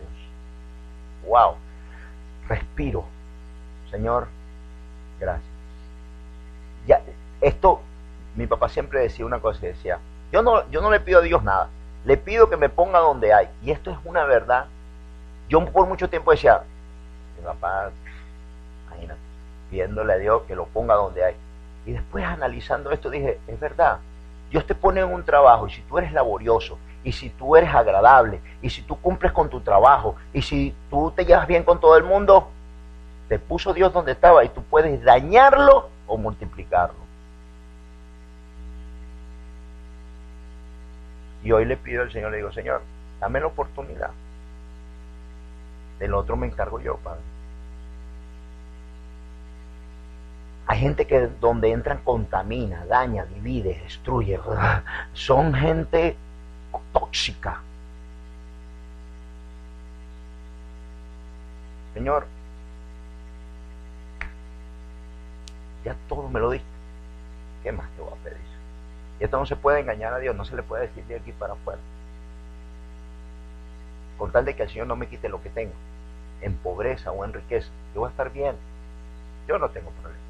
[1.29, 1.57] Wow,
[2.47, 3.05] respiro.
[3.91, 4.27] Señor,
[5.19, 5.47] gracias.
[6.87, 7.01] Ya,
[7.39, 7.81] esto,
[8.35, 9.99] mi papá siempre decía una cosa decía,
[10.31, 11.69] yo no, yo no le pido a Dios nada,
[12.03, 13.47] le pido que me ponga donde hay.
[13.61, 14.65] Y esto es una verdad.
[15.49, 16.63] Yo por mucho tiempo decía,
[17.37, 17.91] mi papá,
[18.87, 19.19] imagínate,
[19.69, 21.35] pidiéndole a Dios que lo ponga donde hay.
[21.85, 23.99] Y después analizando esto dije, es verdad,
[24.49, 27.73] Dios te pone en un trabajo y si tú eres laborioso, y si tú eres
[27.73, 31.79] agradable, y si tú cumples con tu trabajo, y si tú te llevas bien con
[31.79, 32.49] todo el mundo,
[33.29, 37.09] te puso Dios donde estaba y tú puedes dañarlo o multiplicarlo.
[41.43, 42.81] Y hoy le pido al Señor, le digo, Señor,
[43.19, 44.11] dame la oportunidad.
[45.99, 47.21] Del otro me encargo yo, Padre.
[50.67, 54.39] Hay gente que donde entran contamina, daña, divide, destruye.
[55.13, 56.15] Son gente
[56.93, 57.61] tóxica.
[61.93, 62.27] Señor,
[65.83, 66.67] ya todo me lo diste.
[67.63, 68.37] ¿Qué más te voy a pedir?
[69.19, 71.31] Y esto no se puede engañar a Dios, no se le puede decir de aquí
[71.33, 71.81] para afuera.
[74.17, 75.73] Con tal de que el Señor no me quite lo que tengo,
[76.41, 78.55] en pobreza o en riqueza, yo voy a estar bien.
[79.47, 80.23] Yo no tengo problema.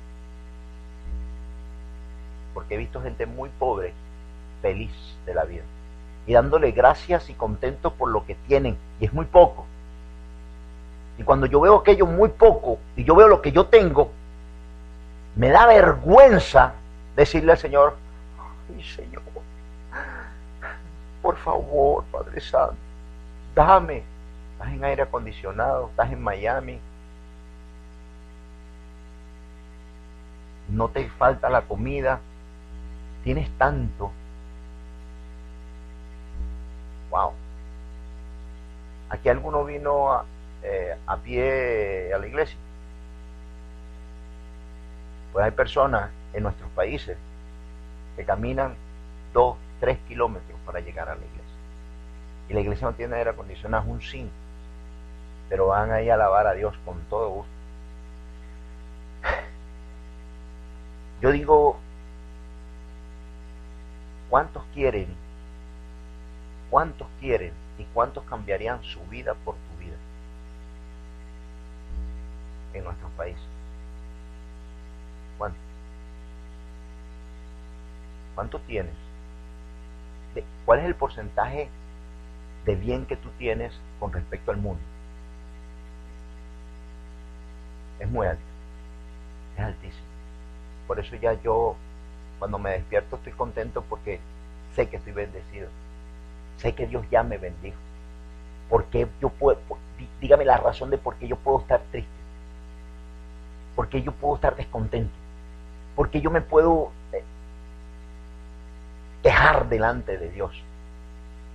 [2.54, 3.94] Porque he visto gente muy pobre,
[4.62, 4.92] feliz
[5.26, 5.64] de la vida.
[6.30, 8.78] Y dándole gracias y contento por lo que tienen.
[9.00, 9.66] Y es muy poco.
[11.18, 14.12] Y cuando yo veo aquello muy poco y yo veo lo que yo tengo,
[15.36, 16.74] me da vergüenza
[17.16, 17.96] decirle al Señor,
[18.96, 19.24] Señor,
[21.24, 22.76] por favor, Padre Santo,
[23.56, 24.04] dame.
[24.54, 26.80] Estás en aire acondicionado, estás en Miami.
[30.70, 32.20] No te falta la comida.
[33.24, 34.12] Tienes tanto.
[37.10, 37.34] Wow.
[39.10, 40.26] Aquí alguno vino a,
[40.64, 42.58] eh, a pie a la iglesia.
[45.34, 47.18] Pues hay personas en nuestros países
[48.16, 48.76] que caminan
[49.34, 51.40] dos, tres kilómetros para llegar a la iglesia.
[52.50, 54.30] Y la iglesia no tiene aire acondicionado, un sin.
[55.50, 57.52] Pero van ahí a alabar a Dios con todo gusto.
[61.22, 61.78] Yo digo,
[64.30, 65.08] ¿cuántos quieren?
[66.70, 69.96] ¿Cuántos quieren y cuántos cambiarían su vida por tu vida
[72.74, 73.44] en nuestros países?
[75.38, 75.62] ¿Cuántos?
[78.36, 78.94] ¿Cuánto tienes?
[80.66, 81.70] ¿Cuál es el porcentaje
[82.66, 84.82] de bien que tú tienes con respecto al mundo?
[88.00, 88.44] Es muy alto.
[89.58, 90.08] Es altísimo.
[90.88, 91.76] Por eso ya yo,
[92.38, 94.20] cuando me despierto, estoy contento porque
[94.76, 95.70] sé que estoy bendecido.
[96.60, 97.78] Sé que Dios ya me bendijo.
[98.70, 99.60] Porque yo puedo,
[100.22, 102.12] dígame la razón de por qué yo puedo estar triste.
[103.76, 105.14] Por qué yo puedo estar descontento.
[105.96, 107.24] Porque yo me puedo eh,
[109.24, 110.52] quejar delante de Dios.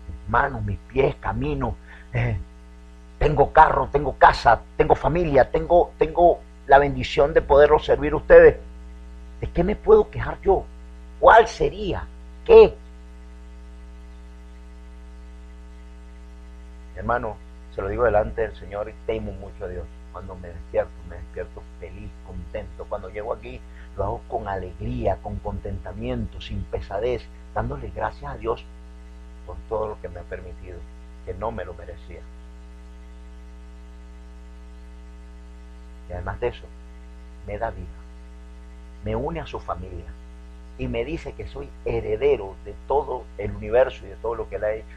[0.09, 1.77] Mis manos, mis pies, camino.
[2.13, 2.37] Eh,
[3.19, 8.57] tengo carro, tengo casa, tengo familia, tengo, tengo la bendición de poderlos servir a ustedes.
[9.41, 10.65] ¿De qué me puedo quejar yo?
[11.21, 12.07] ¿Cuál sería?
[12.45, 12.75] ¿Qué?
[17.05, 17.37] Hermano,
[17.75, 19.85] se lo digo delante del Señor y temo mucho a Dios.
[20.11, 22.87] Cuando me despierto, me despierto feliz, contento.
[22.89, 23.61] Cuando llego aquí,
[23.95, 27.23] lo hago con alegría, con contentamiento, sin pesadez,
[27.55, 28.65] dándole gracias a Dios
[29.47, 30.79] por todo lo que me ha permitido,
[31.27, 32.21] que no me lo merecía.
[36.09, 36.65] Y además de eso,
[37.47, 37.85] me da vida,
[39.05, 40.07] me une a su familia
[40.79, 44.57] y me dice que soy heredero de todo el universo y de todo lo que
[44.57, 44.97] él ha hecho.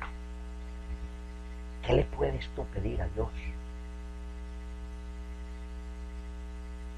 [1.87, 3.29] ¿Qué le puedes tú pedir a Dios?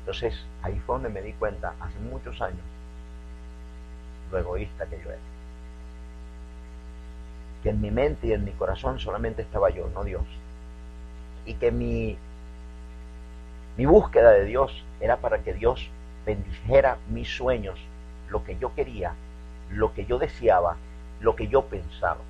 [0.01, 2.65] Entonces, ahí fue donde me di cuenta, hace muchos años,
[4.31, 5.21] lo egoísta que yo era.
[7.63, 10.25] que en mi mente y en mi corazón solamente estaba yo, no Dios.
[11.45, 12.19] Y que mi,
[13.77, 15.89] mi búsqueda de Dios era para que Dios
[16.25, 17.79] bendijera mis sueños,
[18.29, 19.17] lo que yo quería,
[19.69, 20.77] lo que yo deseaba,
[21.21, 22.25] lo que yo pensaba.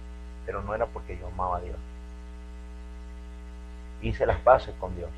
[0.46, 1.78] Pero no era porque yo amaba a Dios.
[4.02, 5.10] Hice las paces con Dios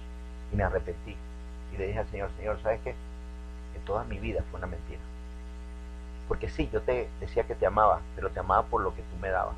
[0.51, 1.15] y me arrepentí.
[1.73, 2.95] Y le dije al Señor, Señor, ¿sabes qué?
[3.73, 4.99] Que toda mi vida fue una mentira.
[6.27, 9.17] Porque sí, yo te decía que te amaba, pero te amaba por lo que tú
[9.21, 9.55] me dabas.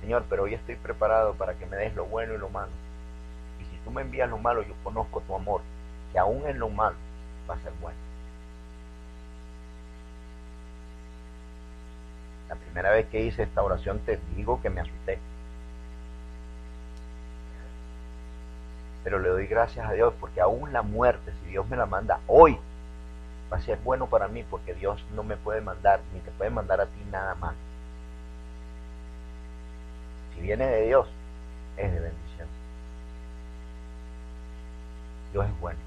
[0.00, 2.70] Señor, pero hoy estoy preparado para que me des lo bueno y lo malo.
[3.60, 5.60] Y si tú me envías lo malo, yo conozco tu amor,
[6.12, 6.96] que aún en lo malo
[7.48, 7.98] va a ser bueno.
[12.48, 15.18] La primera vez que hice esta oración te digo que me asusté.
[19.04, 22.20] Pero le doy gracias a Dios porque aún la muerte, si Dios me la manda
[22.26, 22.58] hoy,
[23.52, 26.50] va a ser bueno para mí porque Dios no me puede mandar, ni te puede
[26.50, 27.54] mandar a ti nada más.
[30.34, 31.08] Si viene de Dios,
[31.76, 32.48] es de bendición.
[35.32, 35.78] Dios es bueno.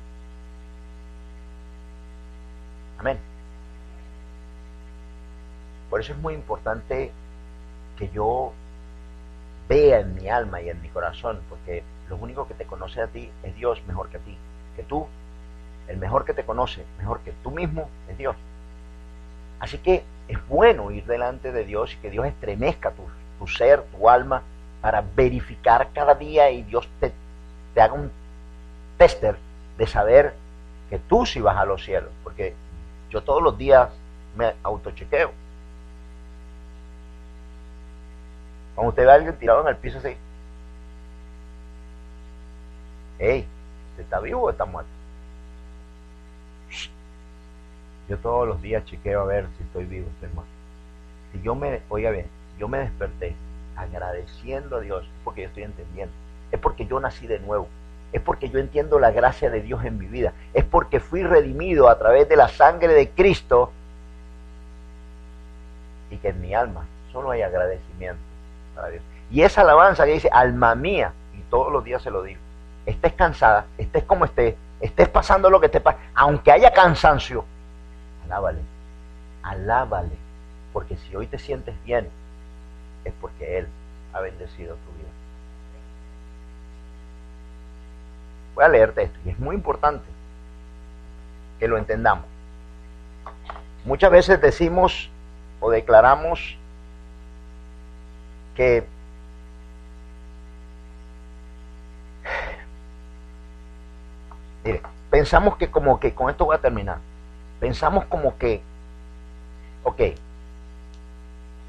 [2.97, 3.19] Amén.
[5.89, 7.11] Por eso es muy importante
[7.97, 8.51] que yo
[9.69, 13.07] vea en mi alma y en mi corazón, porque lo único que te conoce a
[13.07, 14.37] ti es Dios mejor que a ti.
[14.75, 15.07] Que tú,
[15.87, 18.35] el mejor que te conoce, mejor que tú mismo, es Dios.
[19.59, 23.03] Así que es bueno ir delante de Dios y que Dios estremezca tu,
[23.39, 24.41] tu ser, tu alma,
[24.81, 27.11] para verificar cada día y Dios te,
[27.73, 28.11] te haga un
[28.97, 29.37] tester
[29.77, 30.33] de saber
[30.89, 32.11] que tú sí vas a los cielos.
[32.23, 32.53] Porque
[33.09, 33.89] yo todos los días
[34.35, 35.31] me autochequeo.
[38.75, 40.15] Cuando usted ve a alguien tirado en el piso así,
[43.19, 43.45] hey,
[43.97, 44.89] ¿está vivo o está muerto?
[48.07, 50.51] Yo todos los días chequeo a ver si estoy vivo, estoy muerto.
[51.31, 52.27] Si yo me, oiga bien,
[52.59, 53.35] yo me desperté
[53.75, 56.13] agradeciendo a Dios, porque yo estoy entendiendo,
[56.51, 57.67] es porque yo nací de nuevo,
[58.13, 61.89] es porque yo entiendo la gracia de Dios en mi vida, es porque fui redimido
[61.89, 63.71] a través de la sangre de Cristo
[66.11, 68.21] y que en mi alma solo hay agradecimiento
[68.75, 69.03] para Dios.
[69.31, 72.39] Y esa alabanza que dice, alma mía, y todos los días se lo digo,
[72.85, 77.45] estés cansada, estés como estés, estés pasando lo que te pasa, aunque haya cansancio,
[78.25, 78.61] alábale,
[79.43, 80.15] alábale,
[80.73, 82.09] porque si hoy te sientes bien,
[83.03, 83.67] es porque Él
[84.13, 85.09] ha bendecido tu vida.
[88.55, 90.05] Voy a leerte esto, y es muy importante
[91.59, 92.25] que lo entendamos.
[93.85, 95.09] Muchas veces decimos
[95.59, 96.57] o declaramos
[98.55, 98.85] que
[104.65, 106.97] Mire, pensamos que como que, con esto voy a terminar,
[107.59, 108.61] pensamos como que,
[109.83, 110.01] ok,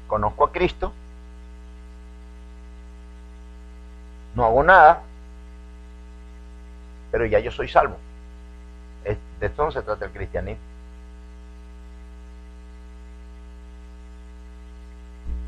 [0.07, 0.91] conozco a Cristo,
[4.33, 5.03] no hago nada,
[7.11, 7.97] pero ya yo soy salvo.
[9.39, 10.63] De esto no se trata el cristianismo.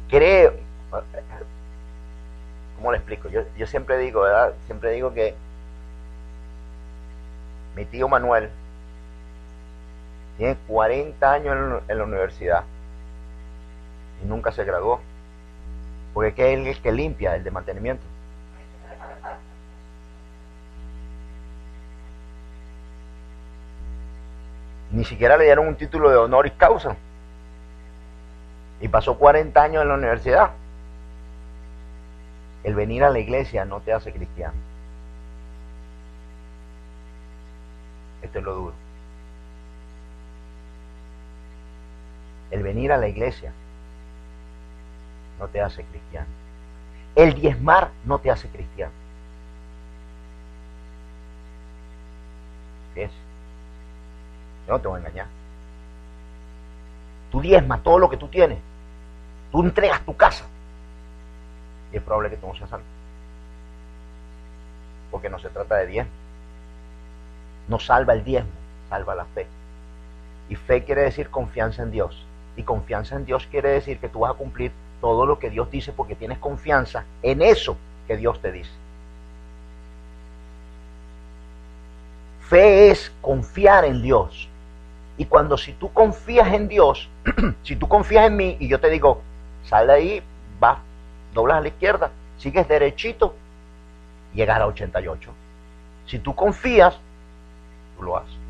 [0.08, 0.54] Creo,
[2.76, 3.28] ¿cómo le explico?
[3.30, 4.54] Yo, yo siempre digo, ¿verdad?
[4.68, 5.36] Siempre digo que
[7.80, 8.50] mi tío Manuel
[10.38, 12.66] tiene 40 años en la universidad
[14.22, 15.00] y nunca se graduó.
[16.14, 18.04] Porque es el que limpia, el de mantenimiento.
[24.92, 26.98] Ni siquiera le dieron un título de honoris causa.
[28.82, 30.50] Y pasó 40 años en la universidad.
[32.66, 34.69] El venir a la iglesia no te hace cristiano.
[38.34, 38.74] Es lo duro.
[42.52, 43.52] El venir a la iglesia
[45.40, 46.28] no te hace cristiano.
[47.16, 48.92] El diezmar no te hace cristiano.
[52.94, 53.12] ¿Qué es?
[54.68, 55.28] Yo no te voy a engañar.
[57.32, 58.60] Tú diezmas todo lo que tú tienes.
[59.52, 60.46] Tú entregas tu casa.
[61.92, 62.86] Y es probable que tú no seas salvo.
[65.12, 66.19] Porque no se trata de diezmo
[67.70, 68.52] no salva el diezmo,
[68.90, 69.48] salva la fe.
[70.50, 72.26] Y fe quiere decir confianza en Dios.
[72.58, 75.72] Y confianza en Dios quiere decir que tú vas a cumplir todo lo que Dios
[75.72, 78.72] dice porque tienes confianza en eso que Dios te dice.
[82.50, 84.50] Fe es confiar en Dios.
[85.18, 87.08] Y cuando si tú confías en Dios,
[87.64, 89.22] si tú confías en mí y yo te digo,
[89.66, 90.24] sal de ahí,
[90.60, 90.80] vas,
[91.34, 93.36] doblas a la izquierda, sigues derechito,
[94.34, 95.30] llegar a 88.
[96.08, 96.98] Si tú confías,
[98.02, 98.50] lo hace.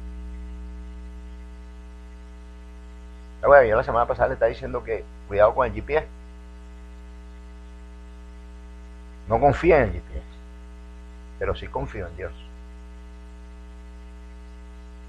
[3.45, 6.07] Bueno, yo la semana pasada le estaba diciendo que cuidado con el GPS.
[9.27, 10.25] No confío en el GPS,
[11.37, 12.33] pero sí confío en Dios.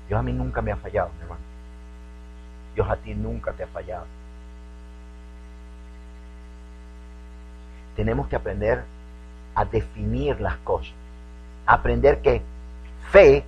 [0.09, 1.41] Dios a mí nunca me ha fallado, mi hermano.
[2.75, 4.07] Dios a ti nunca te ha fallado.
[7.97, 8.85] Tenemos que aprender
[9.55, 10.93] a definir las cosas.
[11.67, 12.43] Aprender que
[13.11, 13.45] fe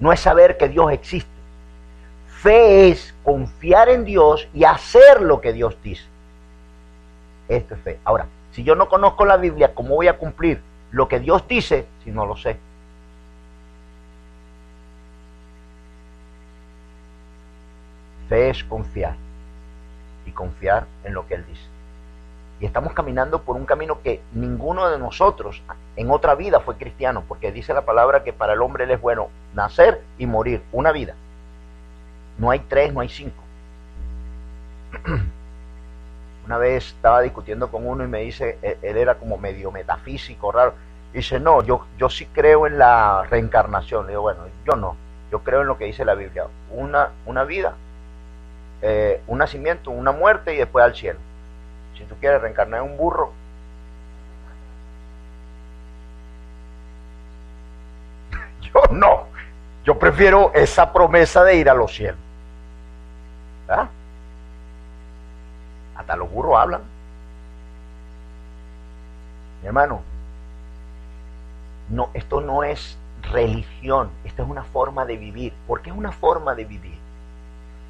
[0.00, 1.30] no es saber que Dios existe.
[2.26, 6.04] Fe es confiar en Dios y hacer lo que Dios dice.
[7.48, 8.00] Esto es fe.
[8.04, 11.86] Ahora, si yo no conozco la Biblia, ¿cómo voy a cumplir lo que Dios dice
[12.02, 12.56] si no lo sé?
[18.28, 19.16] Fe es confiar
[20.24, 21.66] y confiar en lo que Él dice.
[22.60, 25.62] Y estamos caminando por un camino que ninguno de nosotros
[25.96, 29.00] en otra vida fue cristiano, porque dice la palabra que para el hombre Él es
[29.00, 31.14] bueno nacer y morir, una vida.
[32.38, 33.42] No hay tres, no hay cinco.
[36.46, 40.50] Una vez estaba discutiendo con uno y me dice, e-, él era como medio metafísico,
[40.50, 40.74] raro.
[41.12, 44.06] Dice, no, yo, yo sí creo en la reencarnación.
[44.06, 44.96] Le digo, bueno, yo no.
[45.30, 46.46] Yo creo en lo que dice la Biblia.
[46.70, 47.74] Una, una vida,
[48.82, 51.18] eh, un nacimiento, una muerte y después al cielo.
[51.96, 53.32] Si tú quieres reencarnar en un burro,
[58.90, 59.24] no.
[59.84, 62.18] Yo prefiero esa promesa de ir a los cielos.
[63.68, 63.88] ¿Ah?
[65.96, 66.82] Hasta los burros hablan.
[69.62, 70.00] Mi hermano,
[71.90, 72.96] no, esto no es
[73.32, 75.52] religión, esto es una forma de vivir.
[75.66, 76.98] ¿Por qué es una forma de vivir?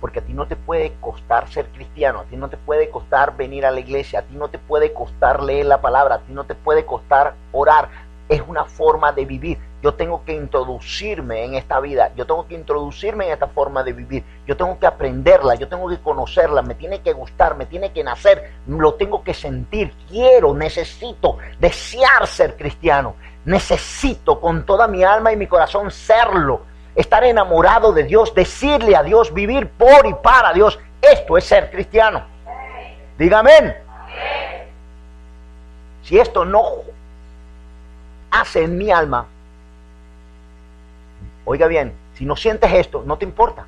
[0.01, 3.37] Porque a ti no te puede costar ser cristiano, a ti no te puede costar
[3.37, 6.33] venir a la iglesia, a ti no te puede costar leer la palabra, a ti
[6.33, 7.89] no te puede costar orar.
[8.31, 9.59] Es una forma de vivir.
[9.83, 13.93] Yo tengo que introducirme en esta vida, yo tengo que introducirme en esta forma de
[13.93, 17.91] vivir, yo tengo que aprenderla, yo tengo que conocerla, me tiene que gustar, me tiene
[17.91, 23.17] que nacer, lo tengo que sentir, quiero, necesito, desear ser cristiano,
[23.47, 26.61] necesito con toda mi alma y mi corazón serlo,
[26.95, 31.71] estar enamorado de Dios, decirle a Dios, vivir por y para Dios, esto es ser
[31.71, 32.23] cristiano.
[33.17, 33.77] Dígame.
[36.03, 36.63] Si esto no
[38.31, 39.27] hace en mi alma
[41.51, 43.65] Oiga bien, si no sientes esto, no te importa.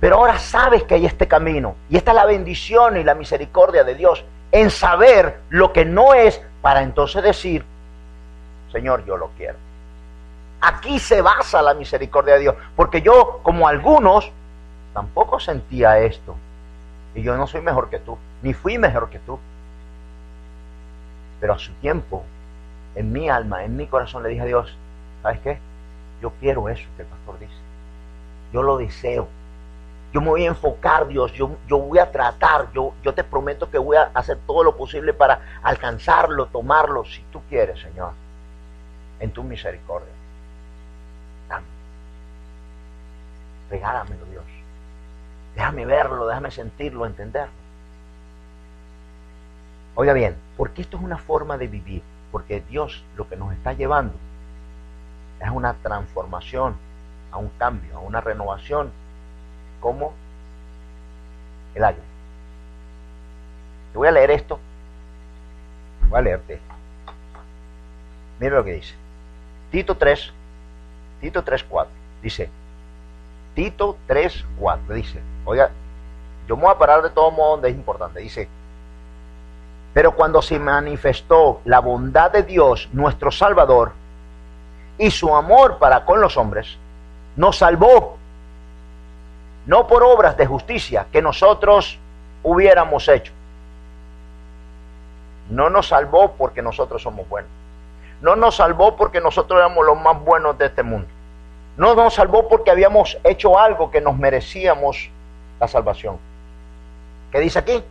[0.00, 1.76] Pero ahora sabes que hay este camino.
[1.88, 6.14] Y esta es la bendición y la misericordia de Dios en saber lo que no
[6.14, 7.64] es para entonces decir,
[8.72, 9.56] Señor, yo lo quiero.
[10.60, 12.56] Aquí se basa la misericordia de Dios.
[12.74, 14.30] Porque yo, como algunos,
[14.92, 16.34] tampoco sentía esto.
[17.14, 19.38] Y yo no soy mejor que tú, ni fui mejor que tú.
[21.40, 22.24] Pero a su tiempo,
[22.96, 24.76] en mi alma, en mi corazón, le dije a Dios,
[25.22, 25.58] ¿sabes qué?
[26.20, 27.52] Yo quiero eso que el pastor dice.
[28.52, 29.28] Yo lo deseo.
[30.12, 31.32] Yo me voy a enfocar, Dios.
[31.32, 32.72] Yo, yo voy a tratar.
[32.72, 37.22] Yo, yo te prometo que voy a hacer todo lo posible para alcanzarlo, tomarlo, si
[37.32, 38.12] tú quieres, Señor.
[39.20, 40.12] En tu misericordia.
[41.48, 41.66] Dame.
[43.70, 44.44] Regálamelo, Dios.
[45.54, 47.52] Déjame verlo, déjame sentirlo, entenderlo.
[49.94, 52.02] Oiga bien, porque esto es una forma de vivir,
[52.32, 54.14] porque Dios lo que nos está llevando
[55.40, 56.74] es una transformación,
[57.30, 58.90] a un cambio, a una renovación,
[59.80, 60.12] como
[61.74, 62.00] el aire.
[63.92, 64.58] Te voy a leer esto.
[66.08, 66.60] Voy a leerte.
[68.40, 68.94] Mira lo que dice.
[69.70, 70.32] Tito 3,
[71.20, 71.92] Tito 3, 4.
[72.22, 72.50] Dice,
[73.54, 74.94] Tito 3, 4.
[74.94, 75.70] Dice, oiga,
[76.46, 78.20] yo me voy a parar de todo modo donde es importante.
[78.20, 78.48] Dice,
[79.96, 83.92] pero cuando se manifestó la bondad de Dios, nuestro Salvador,
[84.98, 86.76] y su amor para con los hombres,
[87.34, 88.18] nos salvó,
[89.64, 91.98] no por obras de justicia que nosotros
[92.42, 93.32] hubiéramos hecho.
[95.48, 97.50] No nos salvó porque nosotros somos buenos.
[98.20, 101.08] No nos salvó porque nosotros éramos los más buenos de este mundo.
[101.78, 105.08] No nos salvó porque habíamos hecho algo que nos merecíamos
[105.58, 106.18] la salvación.
[107.32, 107.82] ¿Qué dice aquí?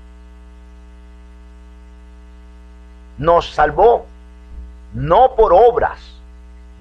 [3.17, 4.05] Nos salvó
[4.93, 5.99] no por obras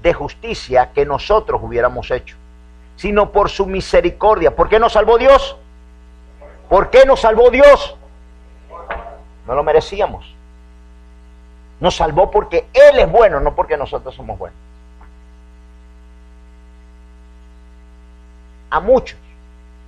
[0.03, 2.37] de justicia que nosotros hubiéramos hecho,
[2.97, 4.55] sino por su misericordia.
[4.55, 5.57] ¿Por qué nos salvó Dios?
[6.69, 7.97] ¿Por qué nos salvó Dios?
[9.47, 10.35] No lo merecíamos.
[11.81, 14.59] Nos salvó porque Él es bueno, no porque nosotros somos buenos.
[18.71, 19.19] A muchos,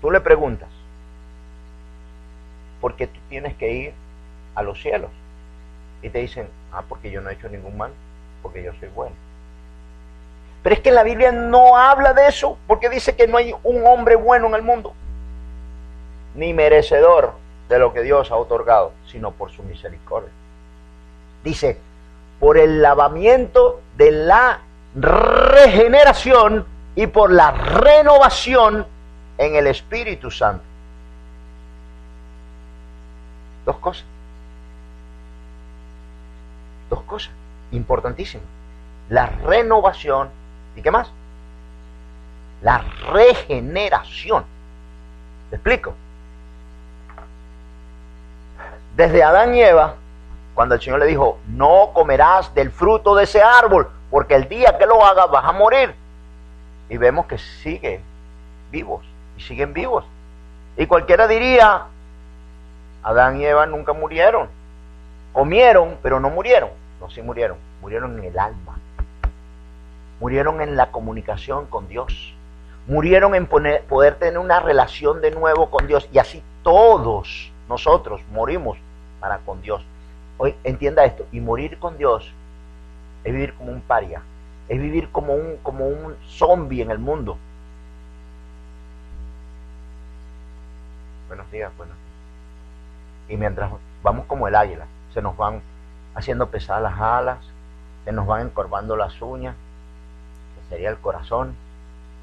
[0.00, 0.68] tú le preguntas,
[2.80, 3.94] ¿por qué tú tienes que ir
[4.54, 5.10] a los cielos?
[6.06, 7.90] Y te dicen, ah, porque yo no he hecho ningún mal,
[8.40, 9.16] porque yo soy bueno.
[10.62, 13.84] Pero es que la Biblia no habla de eso, porque dice que no hay un
[13.84, 14.94] hombre bueno en el mundo,
[16.36, 17.32] ni merecedor
[17.68, 20.30] de lo que Dios ha otorgado, sino por su misericordia.
[21.42, 21.76] Dice,
[22.38, 24.60] por el lavamiento de la
[24.94, 28.86] regeneración y por la renovación
[29.38, 30.62] en el Espíritu Santo.
[33.64, 34.15] Dos cosas.
[36.90, 37.32] Dos cosas
[37.72, 38.46] importantísimas.
[39.08, 40.28] La renovación
[40.74, 41.10] y qué más?
[42.62, 44.44] La regeneración.
[45.50, 45.94] ¿Te explico?
[48.96, 49.94] Desde Adán y Eva,
[50.54, 54.78] cuando el Señor le dijo, no comerás del fruto de ese árbol, porque el día
[54.78, 55.94] que lo hagas vas a morir.
[56.88, 58.00] Y vemos que sigue
[58.70, 59.04] vivos
[59.36, 60.04] y siguen vivos.
[60.76, 61.82] Y cualquiera diría,
[63.02, 64.48] Adán y Eva nunca murieron.
[65.36, 66.70] Comieron, pero no murieron.
[66.98, 67.58] No, sí murieron.
[67.82, 68.78] Murieron en el alma.
[70.18, 72.32] Murieron en la comunicación con Dios.
[72.86, 76.08] Murieron en poder tener una relación de nuevo con Dios.
[76.10, 78.78] Y así todos nosotros morimos
[79.20, 79.84] para con Dios.
[80.38, 81.26] Hoy entienda esto.
[81.32, 82.32] Y morir con Dios
[83.22, 84.22] es vivir como un paria.
[84.70, 87.36] Es vivir como un, como un zombie en el mundo.
[91.28, 92.08] Buenos días, buenos días.
[93.28, 93.70] Y mientras
[94.02, 94.86] vamos como el águila,
[95.16, 95.62] se nos van
[96.14, 97.38] haciendo pesadas las alas,
[98.04, 99.56] se nos van encorvando las uñas,
[100.54, 101.54] que sería el corazón.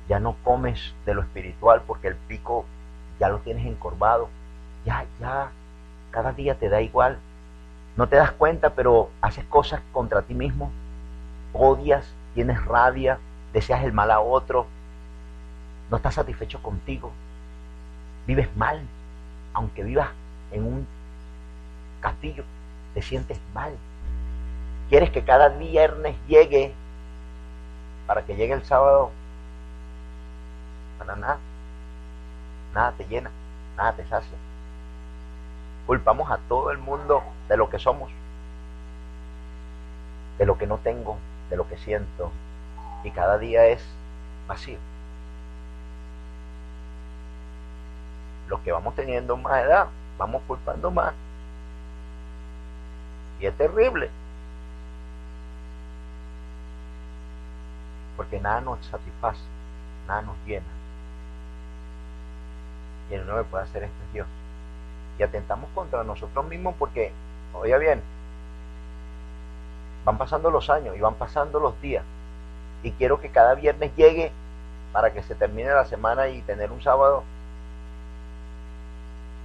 [0.08, 2.66] Ya no comes de lo espiritual porque el pico
[3.20, 4.30] ya lo tienes encorvado.
[4.86, 5.50] Ya, ya,
[6.12, 7.18] cada día te da igual.
[7.98, 10.70] No te das cuenta, pero haces cosas contra ti mismo.
[11.54, 13.18] Odias, tienes rabia,
[13.54, 14.68] deseas el mal a otro.
[15.90, 17.12] No estás satisfecho contigo
[18.28, 18.82] vives mal,
[19.54, 20.10] aunque vivas
[20.52, 20.88] en un
[22.02, 22.44] castillo,
[22.94, 23.76] te sientes mal.
[24.90, 26.74] Quieres que cada viernes llegue
[28.08, 29.12] para que llegue el sábado.
[31.00, 31.38] Para nada.
[32.74, 33.30] Nada te llena,
[33.78, 34.38] nada te sacia.
[35.86, 38.10] Culpamos a todo el mundo de lo que somos,
[40.38, 41.18] de lo que no tengo,
[41.50, 42.32] de lo que siento.
[43.04, 43.84] Y cada día es
[44.48, 44.78] vacío.
[48.54, 49.88] los que vamos teniendo más edad,
[50.18, 51.14] vamos culpando más.
[53.44, 54.10] Y es terrible.
[58.16, 59.42] Porque nada nos satisface,
[60.08, 60.64] nada nos llena.
[63.12, 64.28] Y el único que puede hacer esto es Dios.
[65.20, 67.12] Y atentamos contra nosotros mismos porque,
[67.54, 68.02] oiga bien,
[70.06, 72.06] van pasando los años y van pasando los días.
[72.82, 74.32] Y quiero que cada viernes llegue
[74.94, 77.24] para que se termine la semana y tener un sábado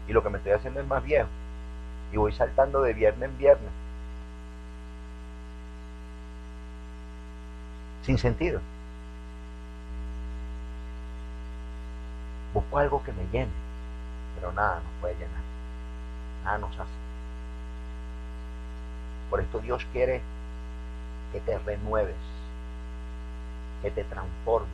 [0.07, 1.29] y lo que me estoy haciendo es más viejo.
[2.13, 3.88] Y voy saltando de viernes en viernes.
[8.09, 8.59] Sin sentido.
[12.55, 13.53] Busco algo que me llene,
[14.35, 15.43] pero nada nos puede llenar.
[16.43, 16.91] Nada nos hace.
[19.29, 20.23] Por esto Dios quiere
[21.33, 22.17] que te renueves,
[23.83, 24.71] que te transformes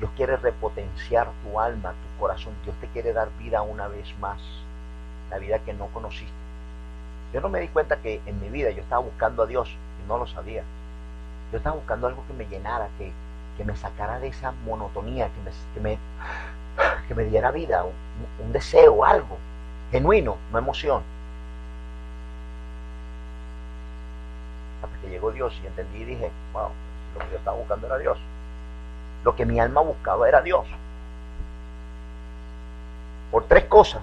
[0.00, 2.52] Dios quiere repotenciar tu alma, tu corazón.
[2.64, 4.40] Dios te quiere dar vida una vez más,
[5.30, 6.32] la vida que no conociste.
[7.32, 9.68] Yo no me di cuenta que en mi vida yo estaba buscando a Dios
[10.04, 10.64] y no lo sabía.
[11.52, 13.12] Yo estaba buscando algo que me llenara, que,
[13.62, 15.28] me sacara de esa monotonía,
[15.74, 15.98] que me,
[17.06, 19.36] que me, diera vida, un, deseo, algo
[19.92, 21.02] genuino, no emoción.
[24.82, 26.70] Hasta que llegó Dios y entendí y dije, wow,
[27.14, 28.18] lo que yo estaba buscando era Dios.
[29.22, 30.66] Lo que mi alma buscaba era Dios.
[33.30, 34.02] Por tres cosas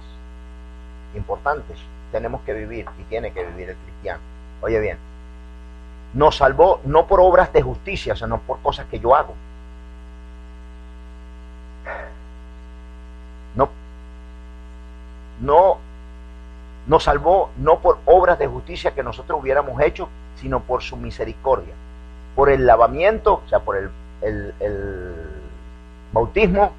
[1.16, 1.78] importantes
[2.12, 4.22] tenemos que vivir y tiene que vivir el cristiano.
[4.62, 4.98] Oye bien,
[6.14, 9.34] nos salvó no por obras de justicia, sino por cosas que yo hago.
[13.56, 13.70] No,
[15.42, 15.78] no,
[16.88, 21.74] nos salvó no por obras de justicia que nosotros hubiéramos hecho, sino por su misericordia,
[22.36, 23.90] por el lavamiento, o sea, por el
[24.22, 24.54] el,
[26.12, 26.72] bautismo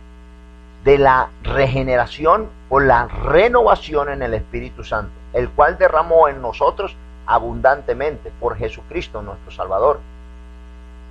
[0.84, 6.96] de la regeneración o la renovación en el Espíritu Santo, el cual derramó en nosotros
[7.30, 10.00] abundantemente por Jesucristo nuestro Salvador,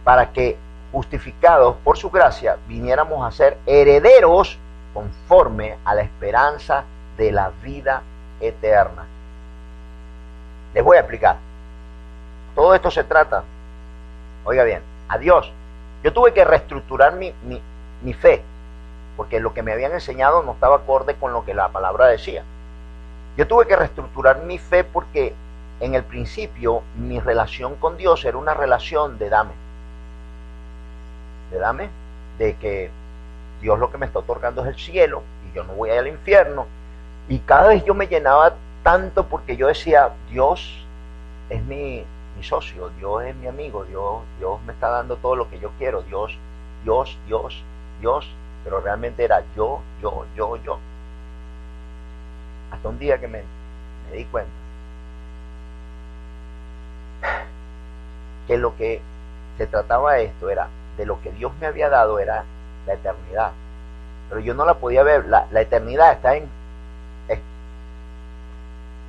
[0.03, 0.57] para que,
[0.91, 4.57] justificados por su gracia, viniéramos a ser herederos
[4.93, 6.83] conforme a la esperanza
[7.17, 8.01] de la vida
[8.41, 9.05] eterna.
[10.73, 11.37] Les voy a explicar.
[12.53, 13.43] Todo esto se trata,
[14.43, 15.51] oiga bien, a Dios
[16.03, 17.33] yo tuve que reestructurar mi,
[18.01, 18.41] mi, fe,
[19.17, 22.43] porque lo que me habían enseñado no estaba acorde con lo que la palabra decía.
[23.37, 25.33] Yo tuve que reestructurar mi fe porque
[25.79, 29.53] en el principio mi relación con Dios era una relación de dame.
[31.51, 31.89] De dame,
[32.37, 32.89] de que
[33.61, 36.65] Dios lo que me está otorgando es el cielo y yo no voy al infierno.
[37.27, 38.53] Y cada vez yo me llenaba
[38.83, 40.85] tanto porque yo decía, Dios
[41.49, 42.03] es mi,
[42.35, 45.71] mi socio, Dios es mi amigo, Dios, Dios me está dando todo lo que yo
[45.77, 46.37] quiero, Dios,
[46.83, 47.63] Dios, Dios,
[48.01, 48.27] Dios,
[48.63, 50.77] pero realmente era yo, yo, yo, yo.
[52.71, 53.43] Hasta un día que me,
[54.09, 54.58] me di cuenta
[58.49, 58.99] que lo que
[59.59, 62.43] se trataba esto era, de lo que Dios me había dado era
[62.87, 63.51] la eternidad.
[64.27, 66.49] Pero yo no la podía ver, la, eternidad está en,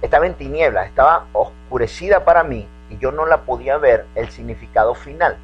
[0.03, 4.95] estaba en tinieblas, estaba oscurecida para mí y yo no la podía ver el significado
[4.95, 5.39] final.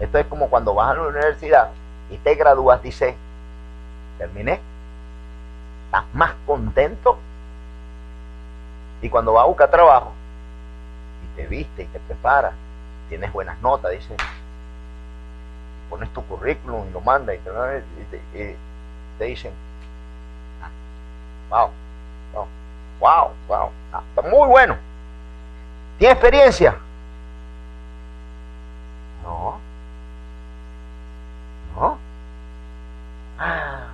[0.00, 1.68] Esto es como cuando vas a la universidad
[2.10, 3.14] y te gradúas, dice,
[4.18, 4.58] terminé,
[5.84, 7.16] estás más contento.
[9.02, 10.10] Y cuando vas a buscar trabajo
[11.22, 12.54] y te viste y te preparas,
[13.08, 14.16] tienes buenas notas, dice,
[15.90, 17.38] pones tu currículum y lo mandas y
[19.18, 19.52] te, dicen,
[21.50, 21.70] wow,
[22.32, 22.46] wow,
[23.00, 23.70] wow, wow,
[24.10, 24.76] está muy bueno.
[25.98, 26.76] ¿Tiene experiencia?
[29.22, 29.58] No.
[31.76, 31.98] No.
[33.38, 33.86] Ah,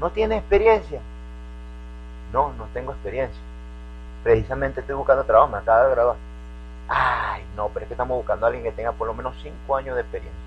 [0.00, 1.00] ¿no tiene experiencia?
[2.32, 3.40] No, no tengo experiencia.
[4.24, 6.16] Precisamente estoy buscando trabajo, me acaba de grabar.
[6.88, 9.76] Ay, no, pero es que estamos buscando a alguien que tenga por lo menos 5
[9.76, 10.40] años de experiencia.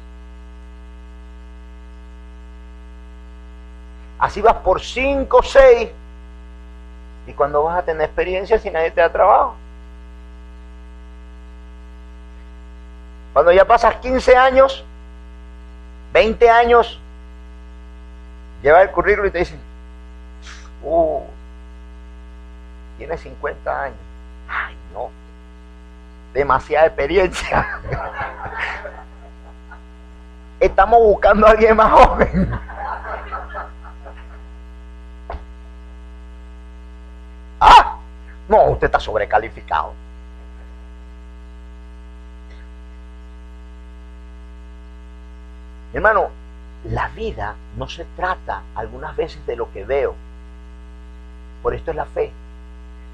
[4.20, 5.90] Así vas por 5, 6.
[7.28, 9.56] Y cuando vas a tener experiencia si nadie te da trabajo.
[13.34, 14.84] Cuando ya pasas 15 años,
[16.14, 17.00] 20 años,
[18.64, 19.60] lleva el currículo y te dicen,
[20.84, 21.22] uh,
[22.98, 23.98] tienes 50 años.
[24.50, 25.12] Ay, no,
[26.38, 27.82] demasiada experiencia.
[30.60, 32.52] Estamos buscando a alguien más joven.
[37.60, 37.98] ah,
[38.48, 39.94] no, usted está sobrecalificado.
[45.94, 46.30] Hermano,
[46.86, 50.14] la vida no se trata algunas veces de lo que veo.
[51.64, 52.32] Por esto es la fe.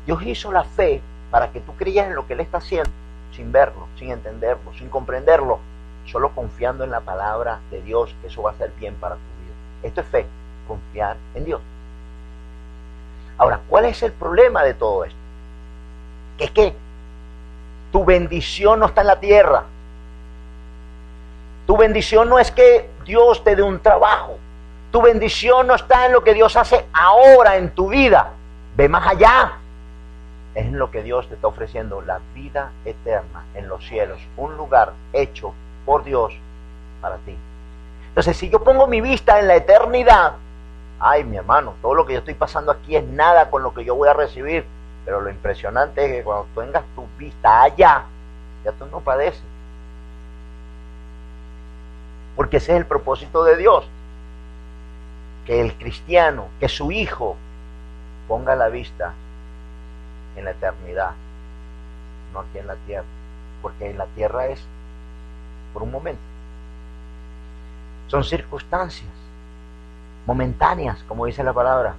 [0.05, 1.01] Dios hizo la fe
[1.31, 3.02] para que tú creas en lo que Él está haciendo
[3.33, 5.59] sin verlo, sin entenderlo, sin comprenderlo,
[6.05, 9.87] solo confiando en la palabra de Dios, eso va a ser bien para tu vida.
[9.87, 10.25] Esto es fe,
[10.67, 11.61] confiar en Dios.
[13.37, 15.17] Ahora, ¿cuál es el problema de todo esto?
[16.37, 16.73] Que es
[17.91, 19.63] tu bendición no está en la tierra,
[21.65, 24.37] tu bendición no es que Dios te dé un trabajo.
[24.91, 28.31] Tu bendición no está en lo que Dios hace ahora en tu vida.
[28.75, 29.53] Ve más allá.
[30.55, 34.19] Es lo que Dios te está ofreciendo, la vida eterna en los cielos.
[34.37, 35.53] Un lugar hecho
[35.85, 36.33] por Dios
[37.01, 37.35] para ti.
[38.09, 40.33] Entonces, si yo pongo mi vista en la eternidad,
[40.99, 43.83] ay, mi hermano, todo lo que yo estoy pasando aquí es nada con lo que
[43.83, 44.65] yo voy a recibir.
[45.05, 48.03] Pero lo impresionante es que cuando tengas tu vista allá,
[48.63, 49.41] ya tú no padeces.
[52.35, 53.85] Porque ese es el propósito de Dios.
[55.45, 57.35] Que el cristiano, que su hijo
[58.27, 59.13] ponga la vista
[60.35, 61.11] en la eternidad,
[62.33, 63.05] no aquí en la tierra.
[63.61, 64.61] Porque en la tierra es
[65.73, 66.21] por un momento.
[68.07, 69.09] Son circunstancias
[70.25, 71.95] momentáneas, como dice la palabra.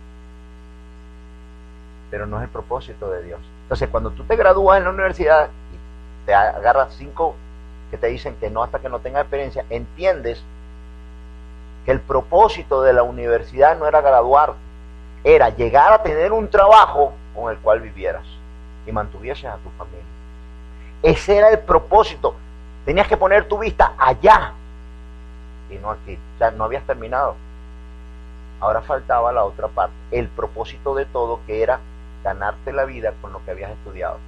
[2.10, 3.40] Pero no es el propósito de Dios.
[3.62, 7.34] Entonces, cuando tú te gradúas en la universidad y te agarras cinco
[7.90, 10.42] que te dicen que no hasta que no tenga experiencia, entiendes
[11.84, 14.56] que el propósito de la universidad no era graduarte,
[15.22, 18.24] era llegar a tener un trabajo con el cual vivieras
[18.86, 20.04] y mantuvieses a tu familia.
[21.02, 22.34] Ese era el propósito.
[22.84, 24.52] Tenías que poner tu vista allá
[25.70, 26.18] y no aquí.
[26.34, 27.34] O sea, no habías terminado.
[28.60, 31.80] Ahora faltaba la otra parte, el propósito de todo que era
[32.22, 34.18] ganarte la vida con lo que habías estudiado.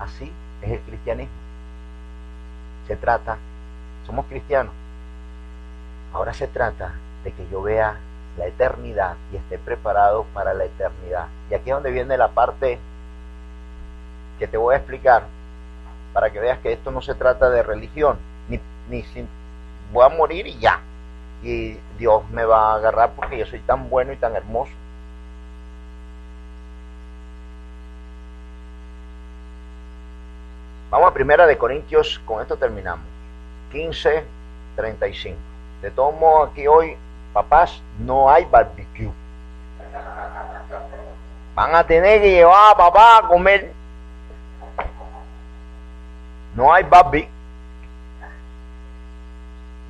[0.00, 1.34] Así es el cristianismo.
[2.88, 3.36] Se trata,
[4.06, 4.72] somos cristianos.
[6.12, 7.98] Ahora se trata de que yo vea
[8.36, 11.26] la eternidad y esté preparado para la eternidad.
[11.50, 12.78] Y aquí es donde viene la parte
[14.38, 15.24] que te voy a explicar
[16.12, 18.18] para que veas que esto no se trata de religión,
[18.48, 19.04] ni, ni
[19.92, 20.80] voy a morir y ya.
[21.42, 24.72] Y Dios me va a agarrar porque yo soy tan bueno y tan hermoso.
[30.90, 33.04] Vamos a primera de Corintios, con esto terminamos.
[33.70, 34.24] 15,
[34.74, 35.38] 35.
[35.82, 36.96] De todos modos, aquí hoy,
[37.32, 39.10] papás, no hay barbecue.
[41.54, 43.72] Van a tener que llevar a papá a comer.
[46.54, 47.28] No hay barbecue.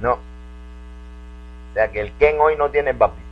[0.00, 0.12] No.
[0.12, 3.22] O sea que el Ken hoy no tiene barbecue.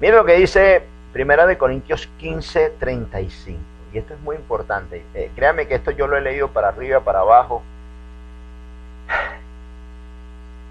[0.00, 0.82] Mira lo que dice
[1.12, 3.60] Primera de Corintios 15, 35.
[3.92, 5.04] Y esto es muy importante.
[5.14, 7.62] Eh, créame que esto yo lo he leído para arriba, para abajo.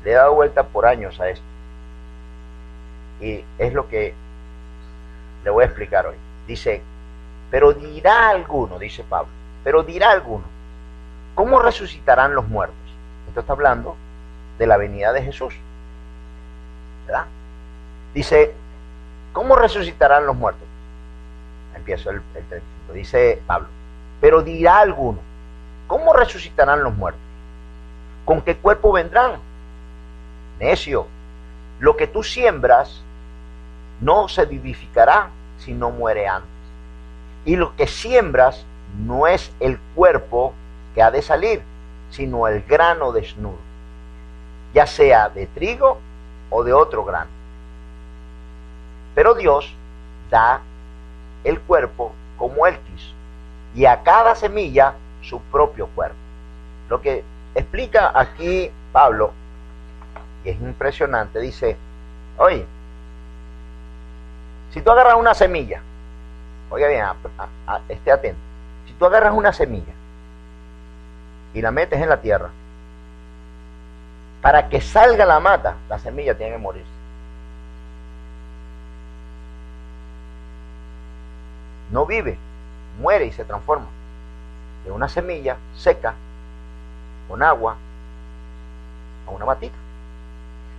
[0.04, 1.46] Le he dado vuelta por años a esto.
[3.20, 4.14] Y es lo que
[5.44, 6.16] le voy a explicar hoy.
[6.48, 6.82] Dice,
[7.52, 9.30] pero dirá alguno, dice Pablo,
[9.64, 10.44] pero dirá alguno,
[11.36, 12.76] ¿cómo resucitarán los muertos?
[13.28, 13.96] Esto está hablando
[14.58, 15.54] de la venida de Jesús.
[17.06, 17.26] ¿Verdad?
[18.14, 18.54] Dice,
[19.34, 20.68] ¿cómo resucitarán los muertos?
[21.76, 22.94] Empiezo el, el 35.
[22.94, 23.68] Dice Pablo,
[24.20, 25.20] pero dirá alguno,
[25.88, 27.22] ¿cómo resucitarán los muertos?
[28.26, 29.34] ¿Con qué cuerpo vendrán?
[30.62, 31.08] Necio,
[31.80, 33.02] lo que tú siembras
[34.00, 36.50] no se vivificará si no muere antes.
[37.46, 38.64] Y lo que siembras
[39.04, 40.54] no es el cuerpo
[40.94, 41.64] que ha de salir,
[42.12, 43.58] sino el grano desnudo,
[44.74, 45.98] ya sea de trigo
[46.52, 47.32] o de otro grano.
[49.16, 49.74] Pero Dios
[50.30, 50.62] da
[51.44, 53.14] el cuerpo como el quiso,
[53.74, 54.94] y a cada semilla
[55.24, 56.16] su propio cuerpo.
[56.88, 57.24] Lo que
[57.56, 59.32] explica aquí Pablo,
[60.44, 61.78] es impresionante, dice,
[62.38, 62.66] oye,
[64.72, 65.82] si tú agarras una semilla,
[66.70, 67.06] oiga bien,
[67.90, 68.40] esté atento,
[68.88, 69.94] si tú agarras una semilla
[71.54, 72.50] y la metes en la tierra,
[74.42, 76.90] para que salga la mata, la semilla tiene que morirse.
[81.92, 82.38] No vive,
[83.00, 83.88] muere y se transforma
[84.86, 86.14] de una semilla seca
[87.28, 87.76] con agua
[89.28, 89.81] a una matita.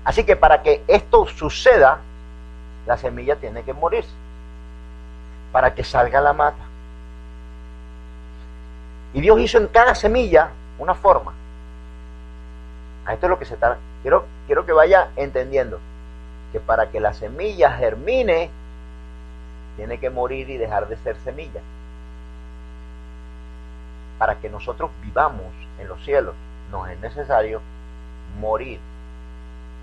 [0.04, 1.98] Así que para que esto suceda,
[2.86, 4.10] la semilla tiene que morirse
[5.52, 6.64] para que salga la mata.
[9.12, 10.48] Y Dios hizo en cada semilla
[10.78, 11.32] una forma.
[13.04, 13.76] A esto es lo que se está.
[14.00, 15.78] Quiero, quiero que vaya entendiendo
[16.50, 18.50] que para que la semilla germine,
[19.76, 21.60] tiene que morir y dejar de ser semilla.
[24.18, 25.46] Para que nosotros vivamos
[25.78, 26.34] en los cielos,
[26.70, 27.60] nos es necesario
[28.40, 28.80] morir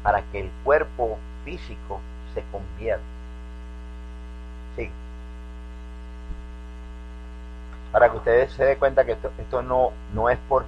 [0.04, 2.00] para que el cuerpo físico
[2.34, 3.04] se convierte.
[4.76, 4.90] Sí.
[7.92, 10.66] Para que ustedes se den cuenta que esto, esto no, no es por,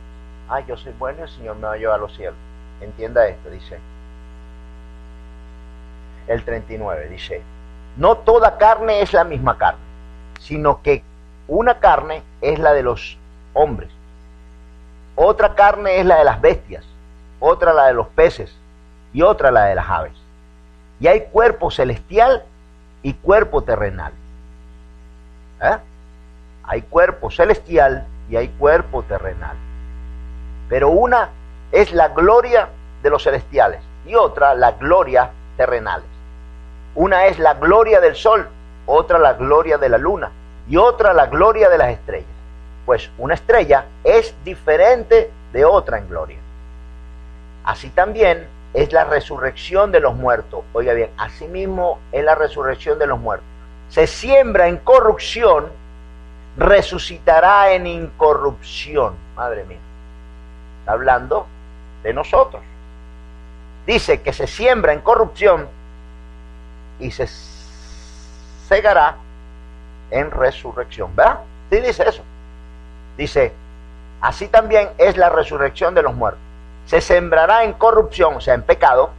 [0.49, 2.35] ah, yo soy bueno y el Señor me va a llevar a los cielos.
[2.81, 3.77] Entienda esto, dice.
[6.27, 7.41] El 39 dice,
[7.97, 9.79] no toda carne es la misma carne,
[10.39, 11.03] sino que
[11.47, 13.17] una carne es la de los
[13.53, 13.89] hombres,
[15.15, 16.85] otra carne es la de las bestias,
[17.39, 18.55] otra la de los peces
[19.13, 20.13] y otra la de las aves.
[20.99, 22.43] Y hay cuerpo celestial
[23.03, 24.13] y cuerpo terrenal.
[25.61, 25.77] ¿Eh?
[26.63, 29.55] Hay cuerpo celestial y hay cuerpo terrenal.
[30.69, 31.29] Pero una
[31.71, 32.69] es la gloria
[33.03, 36.05] de los celestiales y otra la gloria terrenales.
[36.95, 38.47] Una es la gloria del sol,
[38.85, 40.31] otra la gloria de la luna
[40.69, 42.27] y otra la gloria de las estrellas.
[42.85, 46.37] Pues una estrella es diferente de otra en gloria.
[47.63, 50.63] Así también es la resurrección de los muertos.
[50.73, 53.47] Oiga bien, asimismo es la resurrección de los muertos.
[53.89, 55.67] Se siembra en corrupción,
[56.57, 59.13] resucitará en incorrupción.
[59.35, 59.79] Madre mía.
[60.79, 61.45] Está hablando
[62.03, 62.61] de nosotros.
[63.85, 65.67] Dice que se siembra en corrupción
[66.99, 67.27] y se
[68.67, 69.17] cegará
[70.11, 71.13] en resurrección.
[71.15, 71.39] ¿Verdad?
[71.69, 72.23] Sí dice eso.
[73.17, 73.51] Dice,
[74.21, 76.50] así también es la resurrección de los muertos
[76.91, 79.11] se sembrará en corrupción, o sea, en pecado,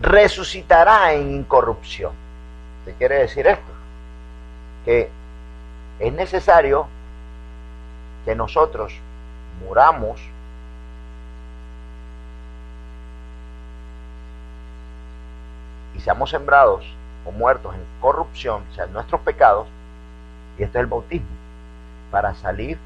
[0.00, 2.10] resucitará en incorrupción.
[2.86, 3.70] ¿Qué quiere decir esto?
[4.86, 5.10] Que
[5.98, 6.86] es necesario
[8.24, 8.94] que nosotros
[9.62, 10.18] muramos
[15.94, 16.86] y seamos sembrados
[17.26, 19.68] o muertos en corrupción, o sea, en nuestros pecados,
[20.58, 21.28] y esto es el bautismo,
[22.10, 22.78] para salir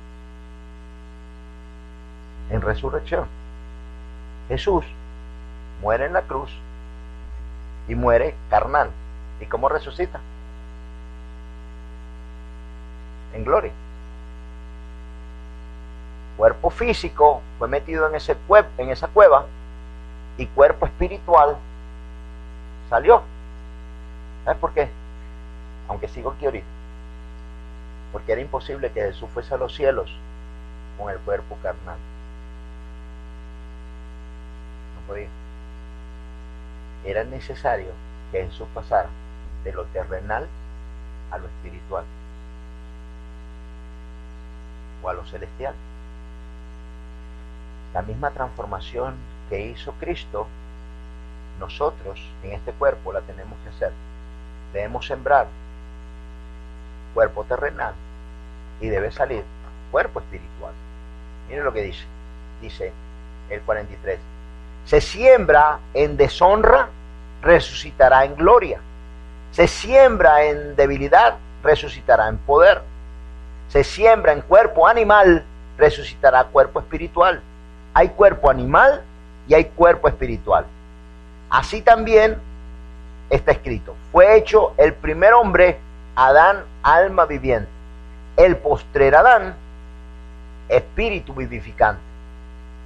[2.50, 3.43] en resurrección.
[4.48, 4.84] Jesús
[5.80, 6.50] muere en la cruz
[7.88, 8.90] y muere carnal.
[9.40, 10.20] ¿Y cómo resucita?
[13.34, 13.72] En gloria.
[16.36, 18.36] Cuerpo físico fue metido en, ese
[18.78, 19.46] en esa cueva
[20.36, 21.56] y cuerpo espiritual
[22.90, 23.22] salió.
[24.44, 24.88] ¿Sabes por qué?
[25.88, 26.66] Aunque sigo aquí ahorita.
[28.12, 30.10] Porque era imposible que Jesús fuese a los cielos
[30.98, 31.96] con el cuerpo carnal.
[37.04, 37.90] Era necesario
[38.32, 39.08] que Jesús pasara
[39.62, 40.46] de lo terrenal
[41.30, 42.04] a lo espiritual
[45.02, 45.74] o a lo celestial.
[47.92, 49.14] La misma transformación
[49.50, 50.46] que hizo Cristo,
[51.60, 53.92] nosotros en este cuerpo la tenemos que hacer.
[54.72, 55.46] Debemos sembrar
[57.12, 57.94] cuerpo terrenal
[58.80, 59.44] y debe salir
[59.92, 60.72] cuerpo espiritual.
[61.48, 62.04] Mire lo que dice.
[62.60, 62.92] Dice
[63.50, 64.33] el 43.
[64.86, 66.88] Se siembra en deshonra,
[67.42, 68.80] resucitará en gloria.
[69.52, 72.82] Se siembra en debilidad, resucitará en poder.
[73.68, 75.44] Se siembra en cuerpo animal,
[75.78, 77.40] resucitará cuerpo espiritual.
[77.94, 79.02] Hay cuerpo animal
[79.48, 80.66] y hay cuerpo espiritual.
[81.50, 82.36] Así también
[83.30, 85.78] está escrito, fue hecho el primer hombre,
[86.16, 87.68] Adán, alma viviente.
[88.36, 89.54] El postrer Adán,
[90.68, 92.00] espíritu vivificante.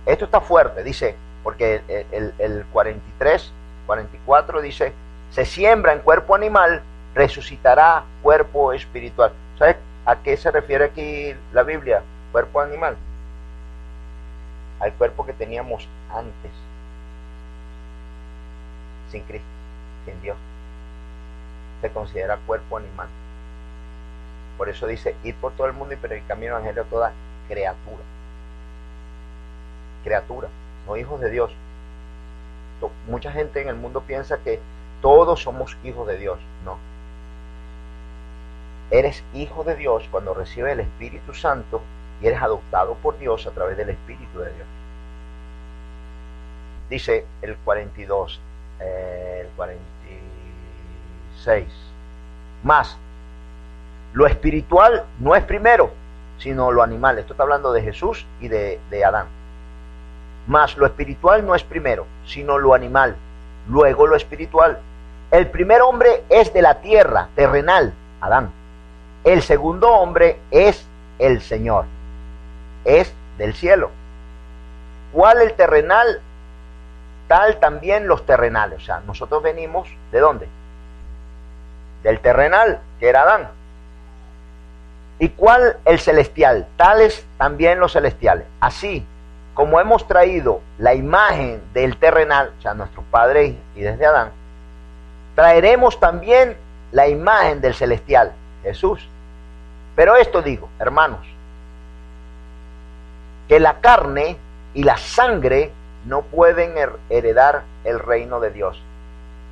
[0.07, 1.83] Esto está fuerte, dice, porque
[2.13, 3.53] el, el 43,
[3.87, 4.93] 44 dice,
[5.31, 6.83] se siembra en cuerpo animal,
[7.15, 9.33] resucitará cuerpo espiritual.
[9.59, 9.77] ¿Sabes
[10.07, 12.03] a qué se refiere aquí la Biblia?
[12.33, 12.97] Cuerpo animal.
[14.81, 16.53] Al cuerpo que teníamos antes,
[19.11, 19.49] sin Cristo,
[20.05, 20.37] sin Dios.
[21.81, 23.09] Se considera cuerpo animal.
[24.57, 27.13] Por eso dice, ir por todo el mundo y predicar mi evangelio a toda
[27.49, 28.03] criatura.
[30.05, 30.49] Criatura,
[30.89, 31.53] no hijos de Dios.
[33.09, 34.61] Mucha gente en el mundo piensa que
[35.03, 36.39] todos somos hijos de Dios.
[36.65, 36.79] No.
[38.91, 41.83] Eres hijo de Dios cuando recibes el Espíritu Santo
[42.23, 44.67] y eres adoptado por Dios a través del Espíritu de Dios.
[46.89, 48.41] Dice el 42,
[48.81, 51.67] eh, el 46.
[52.63, 52.97] Más,
[54.15, 55.91] lo espiritual no es primero,
[56.39, 57.19] sino lo animal.
[57.19, 59.27] Esto está hablando de Jesús y de, de Adán.
[60.49, 63.15] Más, lo espiritual no es primero, sino lo animal.
[63.69, 64.79] Luego lo espiritual.
[65.31, 67.93] El primer hombre es de la tierra, terrenal,
[68.23, 68.51] Adán.
[69.25, 70.87] El segundo hombre es
[71.19, 71.85] el Señor,
[72.87, 73.91] es del cielo.
[75.13, 76.23] ¿Cuál el terrenal?
[77.29, 78.79] Tal también los terrenales.
[78.79, 80.49] O sea, nosotros venimos de dónde?
[82.03, 83.49] Del terrenal, que era Adán.
[85.19, 86.67] ¿Y cuál el celestial?
[86.79, 88.47] Tales también los celestiales.
[88.61, 89.05] Así
[89.59, 94.31] como hemos traído la imagen del terrenal, o sea, nuestro Padre y desde Adán,
[95.35, 96.57] traeremos también
[96.93, 98.31] la imagen del celestial,
[98.63, 99.05] Jesús.
[99.97, 101.27] Pero esto digo, hermanos,
[103.49, 104.37] que la carne
[104.75, 105.73] y la sangre
[106.07, 106.75] no pueden
[107.11, 108.81] heredar el reino de Dios,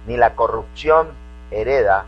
[0.07, 1.09] ni la corrupción
[1.51, 2.05] hereda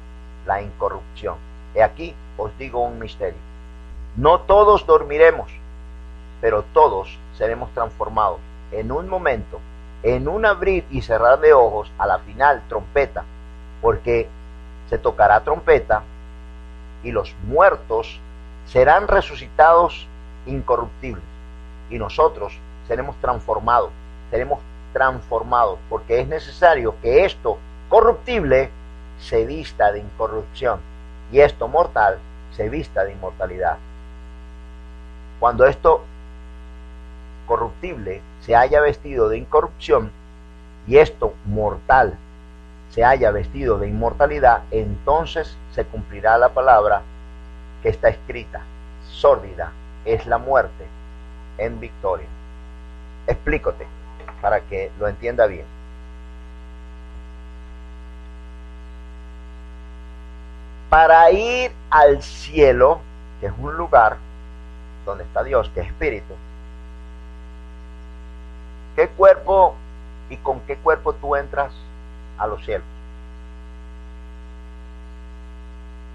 [0.46, 1.34] la incorrupción.
[1.74, 3.40] He aquí os digo un misterio.
[4.14, 5.51] No todos dormiremos,
[6.40, 8.41] pero todos seremos transformados
[8.72, 9.61] en un momento,
[10.03, 13.24] en un abrir y cerrar de ojos, a la final trompeta,
[13.80, 14.28] porque
[14.91, 16.03] se tocará trompeta
[17.03, 18.20] y los muertos
[18.66, 20.07] serán resucitados
[20.47, 21.24] incorruptibles
[21.91, 23.91] y nosotros seremos transformados,
[24.30, 24.59] seremos
[24.93, 27.59] transformados, porque es necesario que esto
[27.89, 28.70] corruptible
[29.20, 30.80] se vista de incorrupción
[31.32, 32.18] y esto mortal
[32.57, 33.76] se vista de inmortalidad.
[35.39, 36.03] Cuando esto
[37.49, 40.12] corruptible se haya vestido de incorrupción
[40.86, 42.14] y esto mortal
[42.90, 47.03] se haya vestido de inmortalidad, entonces se cumplirá la palabra
[47.82, 48.61] que está escrita,
[49.11, 49.72] sórdida
[50.05, 50.84] es la muerte
[51.59, 52.26] en victoria.
[53.26, 53.86] Explícote
[54.40, 55.66] para que lo entienda bien.
[60.88, 63.01] Para ir al cielo,
[63.40, 64.16] que es un lugar
[65.05, 66.34] donde está Dios, que es espíritu,
[68.99, 69.76] ¿qué cuerpo
[70.28, 71.72] y con qué cuerpo tú entras
[72.36, 72.84] a los cielos?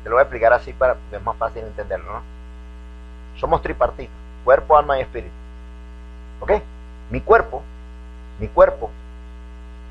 [0.03, 2.21] Te lo voy a explicar así para que es más fácil entenderlo, ¿no?
[3.39, 4.13] Somos tripartitos,
[4.43, 5.31] cuerpo, alma y espíritu.
[6.41, 6.51] ¿Ok?
[7.09, 7.61] Mi cuerpo,
[8.37, 8.89] mi cuerpo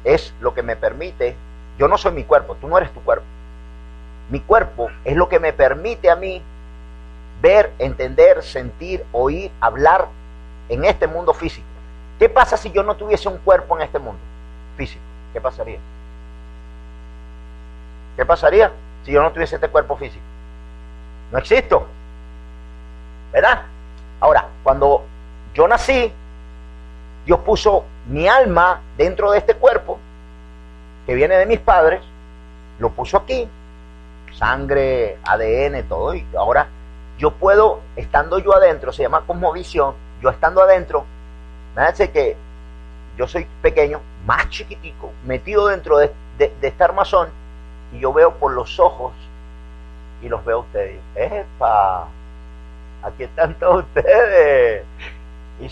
[0.05, 1.35] es lo que me permite,
[1.79, 3.25] yo no soy mi cuerpo, tú no eres tu cuerpo.
[4.29, 6.43] Mi cuerpo es lo que me permite a mí
[7.41, 10.09] ver, entender, sentir, oír, hablar
[10.69, 11.72] en este mundo físico.
[12.23, 14.21] ¿Qué pasa si yo no tuviese un cuerpo en este mundo
[14.77, 15.03] físico?
[15.33, 15.81] ¿Qué pasaría?
[18.17, 18.71] ¿Qué pasaría?
[19.05, 20.23] si yo no tuviese este cuerpo físico?
[21.33, 21.85] No existo.
[23.33, 23.63] ¿Verdad?
[24.21, 25.03] Ahora, cuando
[25.53, 26.13] yo nací,
[27.27, 29.99] Dios puso mi alma dentro de este cuerpo,
[31.07, 32.05] que viene de mis padres,
[32.79, 33.49] lo puso aquí,
[34.39, 36.69] sangre, ADN, todo, y ahora
[37.19, 41.05] yo puedo, estando yo adentro, se llama cosmovisión, yo estando adentro,
[41.75, 42.37] fíjense que
[43.17, 47.29] yo soy pequeño, más chiquitico, metido dentro de, de, de este armazón,
[47.93, 49.13] y yo veo por los ojos
[50.23, 51.01] y los veo a ustedes.
[51.15, 52.07] ¡Epa!
[53.03, 54.85] Aquí están todos ustedes.
[55.61, 55.69] Y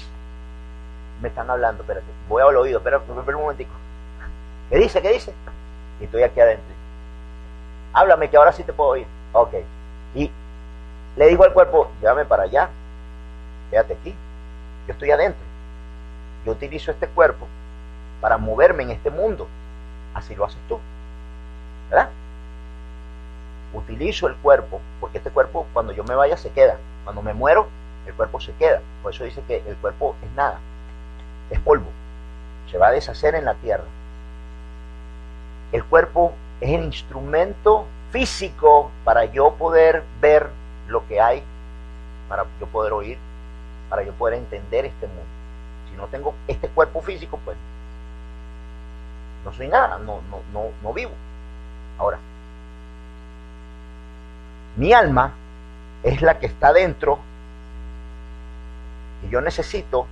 [1.23, 3.71] me están hablando, espérate, voy al oído, espérate, espérate un momentico.
[4.69, 5.01] ¿Qué dice?
[5.01, 5.33] ¿Qué dice?
[6.01, 6.75] Y estoy aquí adentro.
[7.93, 9.07] Háblame que ahora sí te puedo oír.
[9.33, 9.55] Ok.
[10.15, 10.31] Y
[11.17, 12.69] le digo al cuerpo, llévame para allá,
[13.71, 14.15] quédate aquí,
[14.87, 15.50] yo estoy adentro.
[16.45, 17.47] Yo utilizo este cuerpo
[18.21, 19.47] para moverme en este mundo.
[20.15, 20.79] Así lo haces tú.
[21.91, 22.09] ¿Verdad?
[23.73, 26.77] Utilizo el cuerpo, porque este cuerpo cuando yo me vaya se queda.
[27.05, 27.69] Cuando me muero,
[28.07, 28.81] el cuerpo se queda.
[29.03, 30.59] Por eso dice que el cuerpo es nada,
[31.51, 31.87] es polvo.
[32.71, 33.85] Se va a deshacer en la tierra.
[35.73, 40.49] El cuerpo es el instrumento físico para yo poder ver
[40.89, 41.43] lo que hay,
[42.29, 43.19] para yo poder oír,
[43.89, 45.40] para yo poder entender este mundo.
[46.01, 47.57] No tengo este cuerpo físico, pues
[49.45, 51.13] no soy nada, no, no, no, no vivo.
[51.99, 52.19] Ahora,
[54.77, 55.33] mi alma
[56.03, 57.19] es la que está dentro
[59.23, 60.07] y yo necesito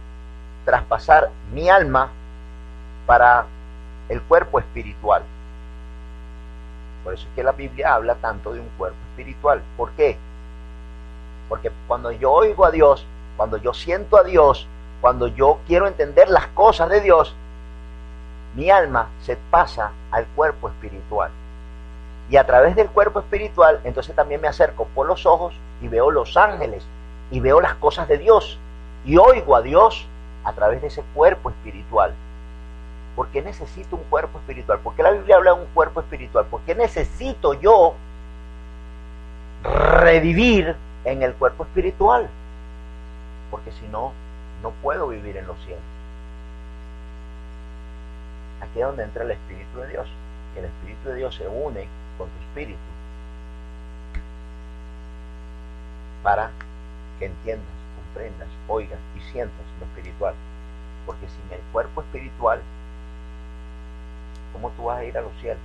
[0.65, 2.11] traspasar mi alma
[3.07, 3.47] para
[4.09, 5.23] el cuerpo espiritual.
[7.05, 9.63] Por eso es que la Biblia habla tanto de un cuerpo espiritual.
[9.77, 10.19] ¿Por qué?
[11.49, 13.07] Porque cuando yo oigo a Dios,
[13.39, 14.67] cuando yo siento a Dios,
[15.01, 17.35] cuando yo quiero entender las cosas de Dios,
[18.55, 21.31] mi alma se pasa al cuerpo espiritual.
[22.31, 26.11] Y a través del cuerpo espiritual, entonces también me acerco por los ojos y veo
[26.11, 26.85] los ángeles
[27.31, 28.59] y veo las cosas de Dios
[29.05, 30.07] y oigo a Dios
[30.45, 32.13] a través de ese cuerpo espiritual.
[33.17, 34.79] ¿Por qué necesito un cuerpo espiritual?
[34.81, 36.47] ¿Por qué la Biblia habla de un cuerpo espiritual?
[36.47, 37.95] ¿Por qué necesito yo
[39.63, 42.29] revivir en el cuerpo espiritual?
[43.51, 44.13] Porque si no,
[44.63, 45.83] no puedo vivir en los cielos.
[48.61, 50.09] Aquí es donde entra el Espíritu de Dios.
[50.57, 51.87] El Espíritu de Dios se une
[52.17, 52.79] con tu espíritu
[56.23, 56.51] para
[57.19, 60.35] que entiendas, comprendas, oigas y sientas lo espiritual.
[61.07, 62.61] Porque sin el cuerpo espiritual
[64.53, 65.63] ¿Cómo tú vas a ir a los cielos?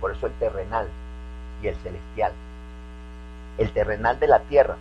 [0.00, 0.88] Por eso el terrenal
[1.62, 2.32] y el celestial.
[3.58, 4.74] El terrenal de la tierra.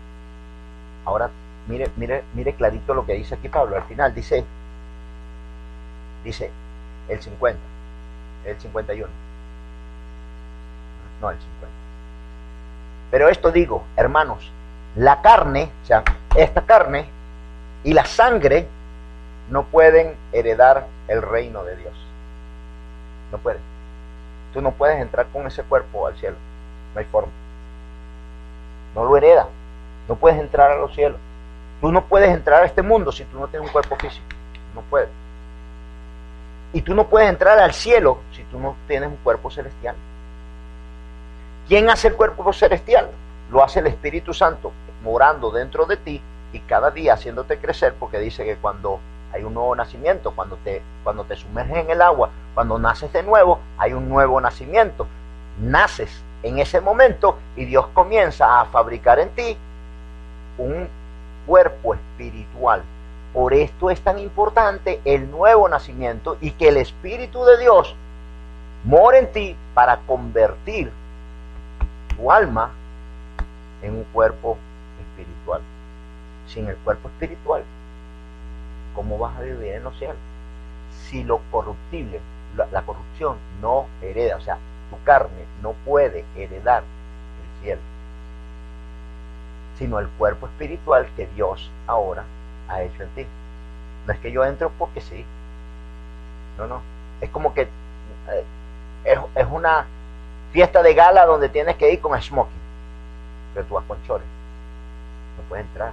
[1.06, 1.30] Ahora,
[1.68, 3.76] mire, mire, mire clarito lo que dice aquí Pablo.
[3.76, 4.44] Al final dice,
[6.24, 6.50] dice
[7.10, 7.60] el 50,
[8.46, 9.12] el 51.
[11.22, 11.68] No, el 50.
[13.12, 14.52] Pero esto digo, hermanos,
[14.96, 16.04] la carne, o sea,
[16.36, 17.06] esta carne
[17.84, 18.68] y la sangre
[19.50, 21.94] no pueden heredar el reino de Dios.
[23.32, 23.62] No pueden.
[24.54, 26.36] Tú no puedes entrar con ese cuerpo al cielo.
[26.94, 27.32] No hay forma.
[28.96, 29.48] No lo hereda.
[30.08, 31.20] No puedes entrar a los cielos.
[31.84, 34.26] Tú no puedes entrar a este mundo si tú no tienes un cuerpo físico.
[34.74, 35.10] No puedes.
[36.72, 39.94] Y tú no puedes entrar al cielo si tú no tienes un cuerpo celestial.
[41.68, 43.10] ¿Quién hace el cuerpo celestial?
[43.52, 44.72] Lo hace el Espíritu Santo
[45.04, 46.22] morando dentro de ti
[46.54, 49.02] y cada día haciéndote crecer porque dice que cuando
[49.34, 50.32] hay un nuevo nacimiento.
[50.32, 54.40] Cuando te, cuando te sumerges en el agua, cuando naces de nuevo, hay un nuevo
[54.40, 55.06] nacimiento.
[55.60, 59.58] Naces en ese momento y Dios comienza a fabricar en ti
[60.58, 60.88] un
[61.46, 62.84] cuerpo espiritual.
[63.34, 67.96] Por esto es tan importante el nuevo nacimiento y que el Espíritu de Dios
[68.84, 70.92] more en ti para convertir
[72.16, 72.72] tu alma
[73.82, 74.58] en un cuerpo
[75.02, 75.62] espiritual.
[76.48, 77.64] Sin el cuerpo espiritual
[78.96, 80.18] ¿cómo vas a vivir en los cielos?
[81.08, 82.20] Si lo corruptible,
[82.56, 84.58] la, corrupción no hereda, o sea,
[84.90, 87.82] tu carne no puede heredar el cielo,
[89.84, 92.24] sino el cuerpo espiritual que Dios ahora
[92.70, 93.26] ha hecho en ti.
[94.08, 95.26] No es que yo entro porque sí.
[96.58, 96.80] No, no.
[97.20, 98.44] Es como que eh,
[99.04, 99.86] es, es, una
[100.54, 102.54] fiesta de gala donde tienes que ir con smoking.
[103.54, 104.26] Pero tú vas con chores.
[105.38, 105.92] No puedes entrar.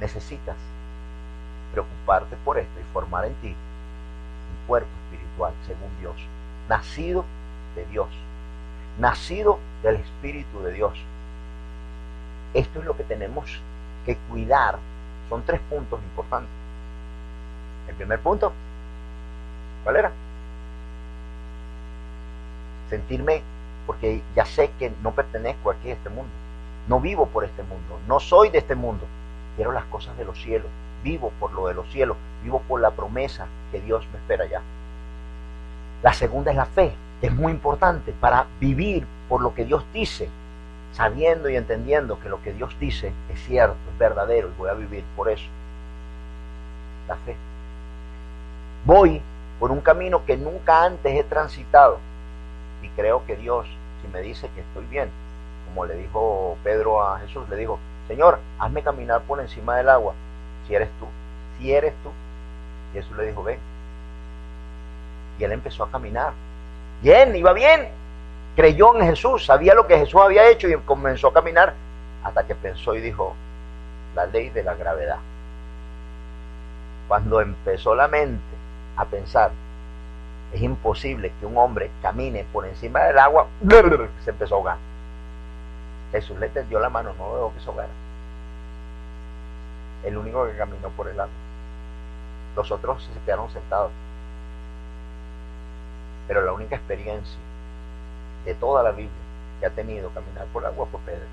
[0.00, 0.54] necesitas
[1.72, 6.14] preocuparte por esto y formar en ti un cuerpo espiritual según Dios,
[6.68, 7.24] nacido
[7.74, 8.06] de Dios,
[8.98, 10.98] nacido del Espíritu de Dios.
[12.54, 13.60] Esto es lo que tenemos
[14.04, 14.78] que cuidar.
[15.28, 16.50] Son tres puntos importantes.
[17.88, 18.52] El primer punto,
[19.84, 20.12] ¿cuál era?
[22.90, 23.42] Sentirme,
[23.86, 26.30] porque ya sé que no pertenezco aquí a este mundo.
[26.88, 27.98] No vivo por este mundo.
[28.06, 29.04] No soy de este mundo
[29.58, 30.68] quiero las cosas de los cielos,
[31.02, 34.62] vivo por lo de los cielos, vivo por la promesa que Dios me espera allá.
[36.00, 36.92] La segunda es la fe,
[37.22, 40.28] es muy importante para vivir por lo que Dios dice,
[40.92, 44.74] sabiendo y entendiendo que lo que Dios dice es cierto, es verdadero y voy a
[44.74, 45.46] vivir por eso.
[47.08, 47.36] La fe.
[48.84, 49.20] Voy
[49.58, 51.98] por un camino que nunca antes he transitado
[52.82, 53.66] y creo que Dios,
[54.02, 55.10] si me dice que estoy bien,
[55.68, 60.14] como le dijo Pedro a Jesús, le dijo, Señor, hazme caminar por encima del agua,
[60.66, 61.06] si eres tú,
[61.58, 62.10] si eres tú.
[62.90, 63.58] Y Jesús le dijo, ven.
[65.38, 66.32] Y él empezó a caminar.
[67.02, 67.88] Bien, iba bien.
[68.56, 71.74] creyó en Jesús, sabía lo que Jesús había hecho y comenzó a caminar
[72.24, 73.34] hasta que pensó y dijo,
[74.16, 75.18] la ley de la gravedad.
[77.06, 78.42] Cuando empezó la mente
[78.96, 79.52] a pensar,
[80.52, 83.46] es imposible que un hombre camine por encima del agua,
[84.24, 84.76] se empezó a ahogar.
[86.10, 87.88] Jesús le tendió la mano, no dejó que se ahogara.
[90.04, 91.32] El único que caminó por el agua.
[92.56, 93.92] Los otros se quedaron sentados.
[96.28, 97.38] Pero la única experiencia
[98.44, 99.10] de toda la Biblia
[99.58, 101.26] que ha tenido caminar por agua fue Pedro.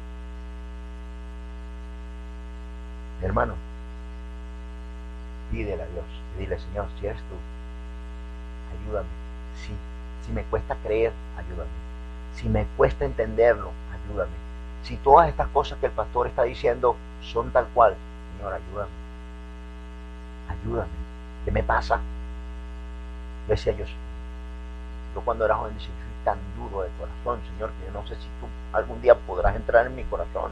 [3.21, 3.55] hermano,
[5.51, 6.05] pídele a Dios
[6.35, 7.35] y dile, Señor, si eres tú,
[8.77, 9.07] ayúdame.
[9.55, 9.73] Si,
[10.25, 11.69] si me cuesta creer, ayúdame.
[12.35, 14.33] Si me cuesta entenderlo, ayúdame.
[14.83, 17.95] Si todas estas cosas que el pastor está diciendo son tal cual,
[18.37, 18.91] Señor, ayúdame.
[20.49, 20.89] Ayúdame.
[21.45, 21.99] ¿Qué me pasa?
[23.47, 23.85] decía yo,
[25.15, 28.15] yo cuando era joven decía, soy tan duro de corazón, Señor, que yo no sé
[28.15, 30.51] si tú algún día podrás entrar en mi corazón.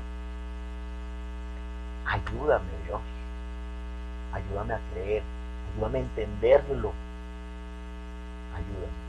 [2.06, 3.02] Ayúdame, Dios.
[4.34, 5.22] Ayúdame a creer.
[5.76, 6.94] Ayúdame a entenderlo.
[8.56, 9.04] Ayúdame.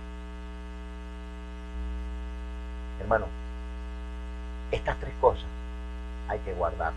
[3.01, 3.27] Hermano,
[4.73, 5.47] estas tres cosas
[6.29, 6.93] hay que guardar.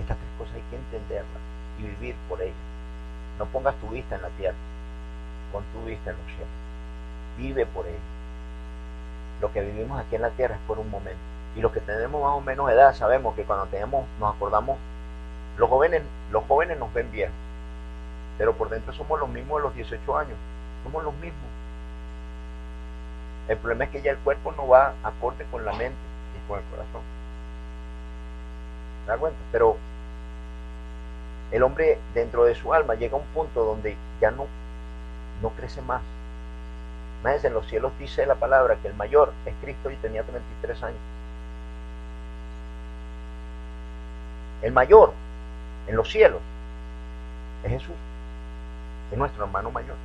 [0.00, 1.42] Estas tres cosas hay que entenderlas
[1.78, 2.56] y vivir por ellas.
[3.38, 4.56] No pongas tu vista en la tierra,
[5.52, 6.63] pon tu vista en los cielos.
[7.36, 8.00] Vive por ellas.
[9.40, 12.20] Lo que vivimos aquí en la tierra es por un momento y los que tenemos
[12.20, 14.76] más o menos edad sabemos que cuando tenemos, nos acordamos,
[15.56, 16.02] los jóvenes,
[16.32, 17.30] los jóvenes nos ven bien,
[18.38, 20.36] pero por dentro somos los mismos de los 18 años,
[20.82, 21.42] somos los mismos.
[23.48, 25.98] El problema es que ya el cuerpo no va acorde con la mente
[26.34, 27.02] y con el corazón.
[29.04, 29.38] ¿Se da cuenta?
[29.52, 29.76] Pero
[31.52, 34.46] el hombre dentro de su alma llega a un punto donde ya no,
[35.40, 36.00] no crece más.
[37.24, 40.82] Imagínense, en los cielos dice la palabra que el mayor es Cristo y tenía 33
[40.82, 41.00] años.
[44.64, 45.12] el mayor
[45.86, 46.40] en los cielos,
[47.64, 47.94] es Jesús,
[49.12, 49.96] es nuestro hermano mayor.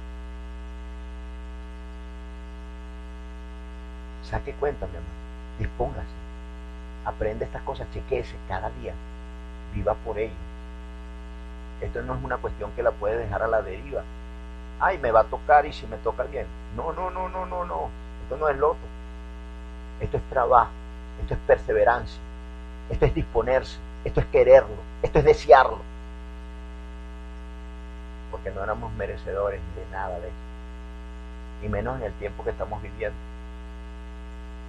[4.23, 5.13] Saque cuenta, mi hermano,
[5.59, 6.07] dispóngase,
[7.05, 8.93] aprende estas cosas, chequeese cada día,
[9.73, 10.33] viva por ello.
[11.79, 14.03] Esto no es una cuestión que la puede dejar a la deriva.
[14.81, 16.45] Ay, me va a tocar y si me toca bien.
[16.75, 17.89] No, no, no, no, no, no.
[18.23, 18.77] Esto no es loto.
[19.99, 20.71] Esto es trabajo,
[21.19, 22.21] esto es perseverancia,
[22.89, 23.77] esto es disponerse.
[24.05, 25.79] Esto es quererlo, esto es desearlo.
[28.31, 30.37] Porque no éramos merecedores de nada de eso.
[31.63, 33.17] Y menos en el tiempo que estamos viviendo.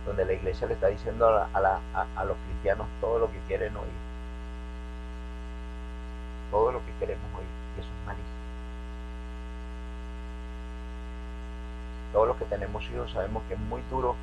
[0.04, 4.00] Donde la iglesia le está diciendo a, los cristianos todo lo que quieren oír.
[6.50, 7.46] Todo lo que queremos oír.
[7.76, 8.40] Y eso es malísimo.
[12.12, 14.16] Todos los que tenemos hijos sabemos que es muy duro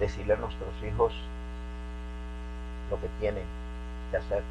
[0.00, 1.12] decirle a nuestros hijos
[2.90, 3.44] lo que tienen
[4.10, 4.42] que hacer,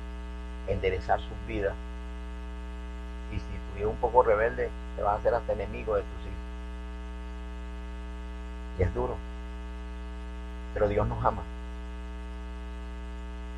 [0.67, 1.73] enderezar sus vidas.
[3.31, 6.01] Y si tu hijo es un poco rebelde, te vas a hacer hasta enemigo de
[6.01, 6.41] tus hijos.
[8.79, 9.15] Y es duro.
[10.73, 11.41] Pero Dios nos ama.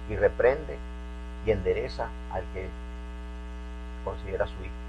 [0.09, 0.77] Y reprende
[1.45, 2.67] y endereza al que
[4.03, 4.82] considera su hijo.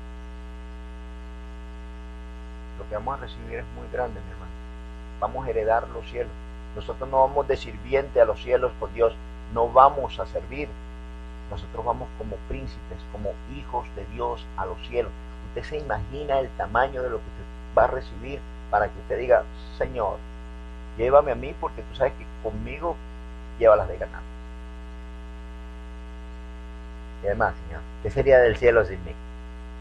[2.79, 4.53] Lo que vamos a recibir es muy grande, mi hermano.
[5.21, 6.33] Vamos a heredar los cielos.
[6.75, 9.15] Nosotros no vamos de sirviente a los cielos por Dios,
[9.53, 10.69] no vamos a servir.
[11.51, 15.13] Nosotros vamos como príncipes, como hijos de Dios a los cielos.
[15.49, 18.41] Usted se imagina el tamaño de lo que usted va a recibir
[18.71, 19.45] para que usted diga,
[19.79, 20.17] Señor,
[20.99, 22.97] llévame a mí porque tú sabes que conmigo
[23.59, 24.21] lleva las de ganar.
[27.23, 29.13] Y además, Señor, ¿qué sería del cielo sin mí?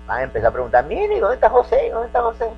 [0.07, 1.89] Van a empezar a preguntar, mire, ¿dónde está José?
[1.91, 2.49] ¿Dónde está José?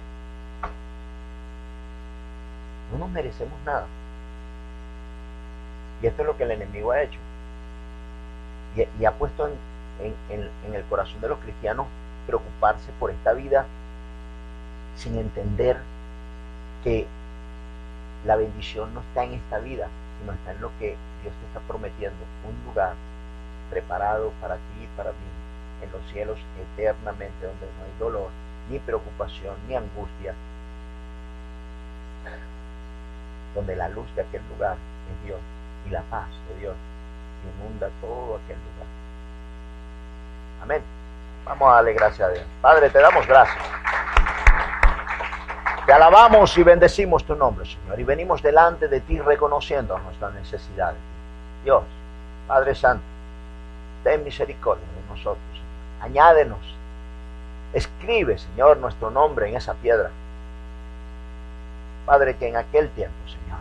[2.92, 3.88] No nos merecemos nada.
[6.02, 7.18] Y esto es lo que el enemigo ha hecho.
[8.76, 11.88] Y, ha puesto en, el corazón de los cristianos
[12.28, 13.66] preocuparse por esta vida
[14.98, 15.78] sin entender
[16.84, 17.08] que
[18.26, 19.88] la bendición no está en esta vida,
[20.20, 22.18] sino está en lo que Dios te está prometiendo,
[22.48, 22.94] un lugar
[23.70, 26.38] preparado para ti y para mí en los cielos
[26.74, 28.30] eternamente, donde no hay dolor,
[28.70, 30.34] ni preocupación, ni angustia,
[33.56, 35.40] donde la luz de aquel lugar es Dios
[35.88, 36.76] y la paz de Dios
[37.60, 38.88] inunda todo aquel lugar.
[40.64, 40.82] Amén.
[41.46, 42.46] Vamos a darle gracias a Dios.
[42.62, 43.64] Padre, te damos gracias.
[45.86, 48.00] Te alabamos y bendecimos tu nombre, Señor.
[48.00, 50.98] Y venimos delante de ti reconociendo nuestras necesidades.
[51.64, 51.84] Dios,
[52.48, 53.04] Padre Santo,
[54.04, 55.62] ten misericordia de nosotros.
[56.02, 56.60] Añádenos.
[57.74, 60.10] Escribe, Señor, nuestro nombre en esa piedra.
[62.06, 63.60] Padre, que en aquel tiempo, Señor,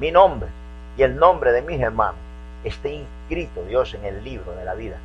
[0.00, 0.48] mi nombre
[0.96, 2.20] y el nombre de mis hermanos
[2.64, 4.96] esté inscrito, Dios, en el libro de la vida.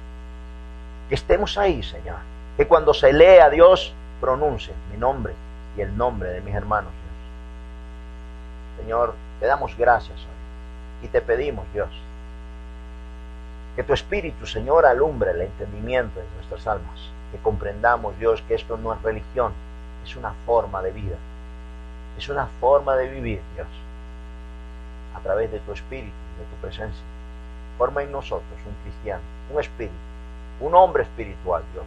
[1.09, 2.17] Que estemos ahí, Señor.
[2.57, 5.33] Que cuando se lea, Dios pronuncie mi nombre
[5.77, 6.91] y el nombre de mis hermanos.
[8.79, 11.89] Señor, te damos gracias hoy y te pedimos, Dios,
[13.75, 17.11] que tu Espíritu, Señor, alumbre el entendimiento de nuestras almas.
[17.31, 19.51] Que comprendamos, Dios, que esto no es religión,
[20.03, 21.15] es una forma de vida.
[22.17, 23.67] Es una forma de vivir, Dios,
[25.15, 27.03] a través de tu Espíritu, de tu presencia.
[27.77, 29.21] Forma en nosotros un cristiano,
[29.51, 29.93] un espíritu,
[30.61, 31.85] un hombre espiritual, Dios.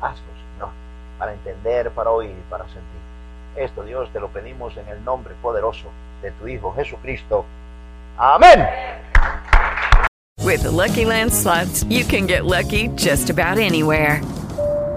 [0.00, 0.70] Hazlo, Señor,
[1.18, 2.82] para entender, para oír y para sentir.
[3.56, 5.88] Esto, Dios, te lo pedimos en el nombre poderoso
[6.22, 7.44] de tu Hijo Jesucristo.
[8.16, 8.66] Amén.
[10.42, 14.22] With the Lucky Land slots, you can get lucky just about anywhere.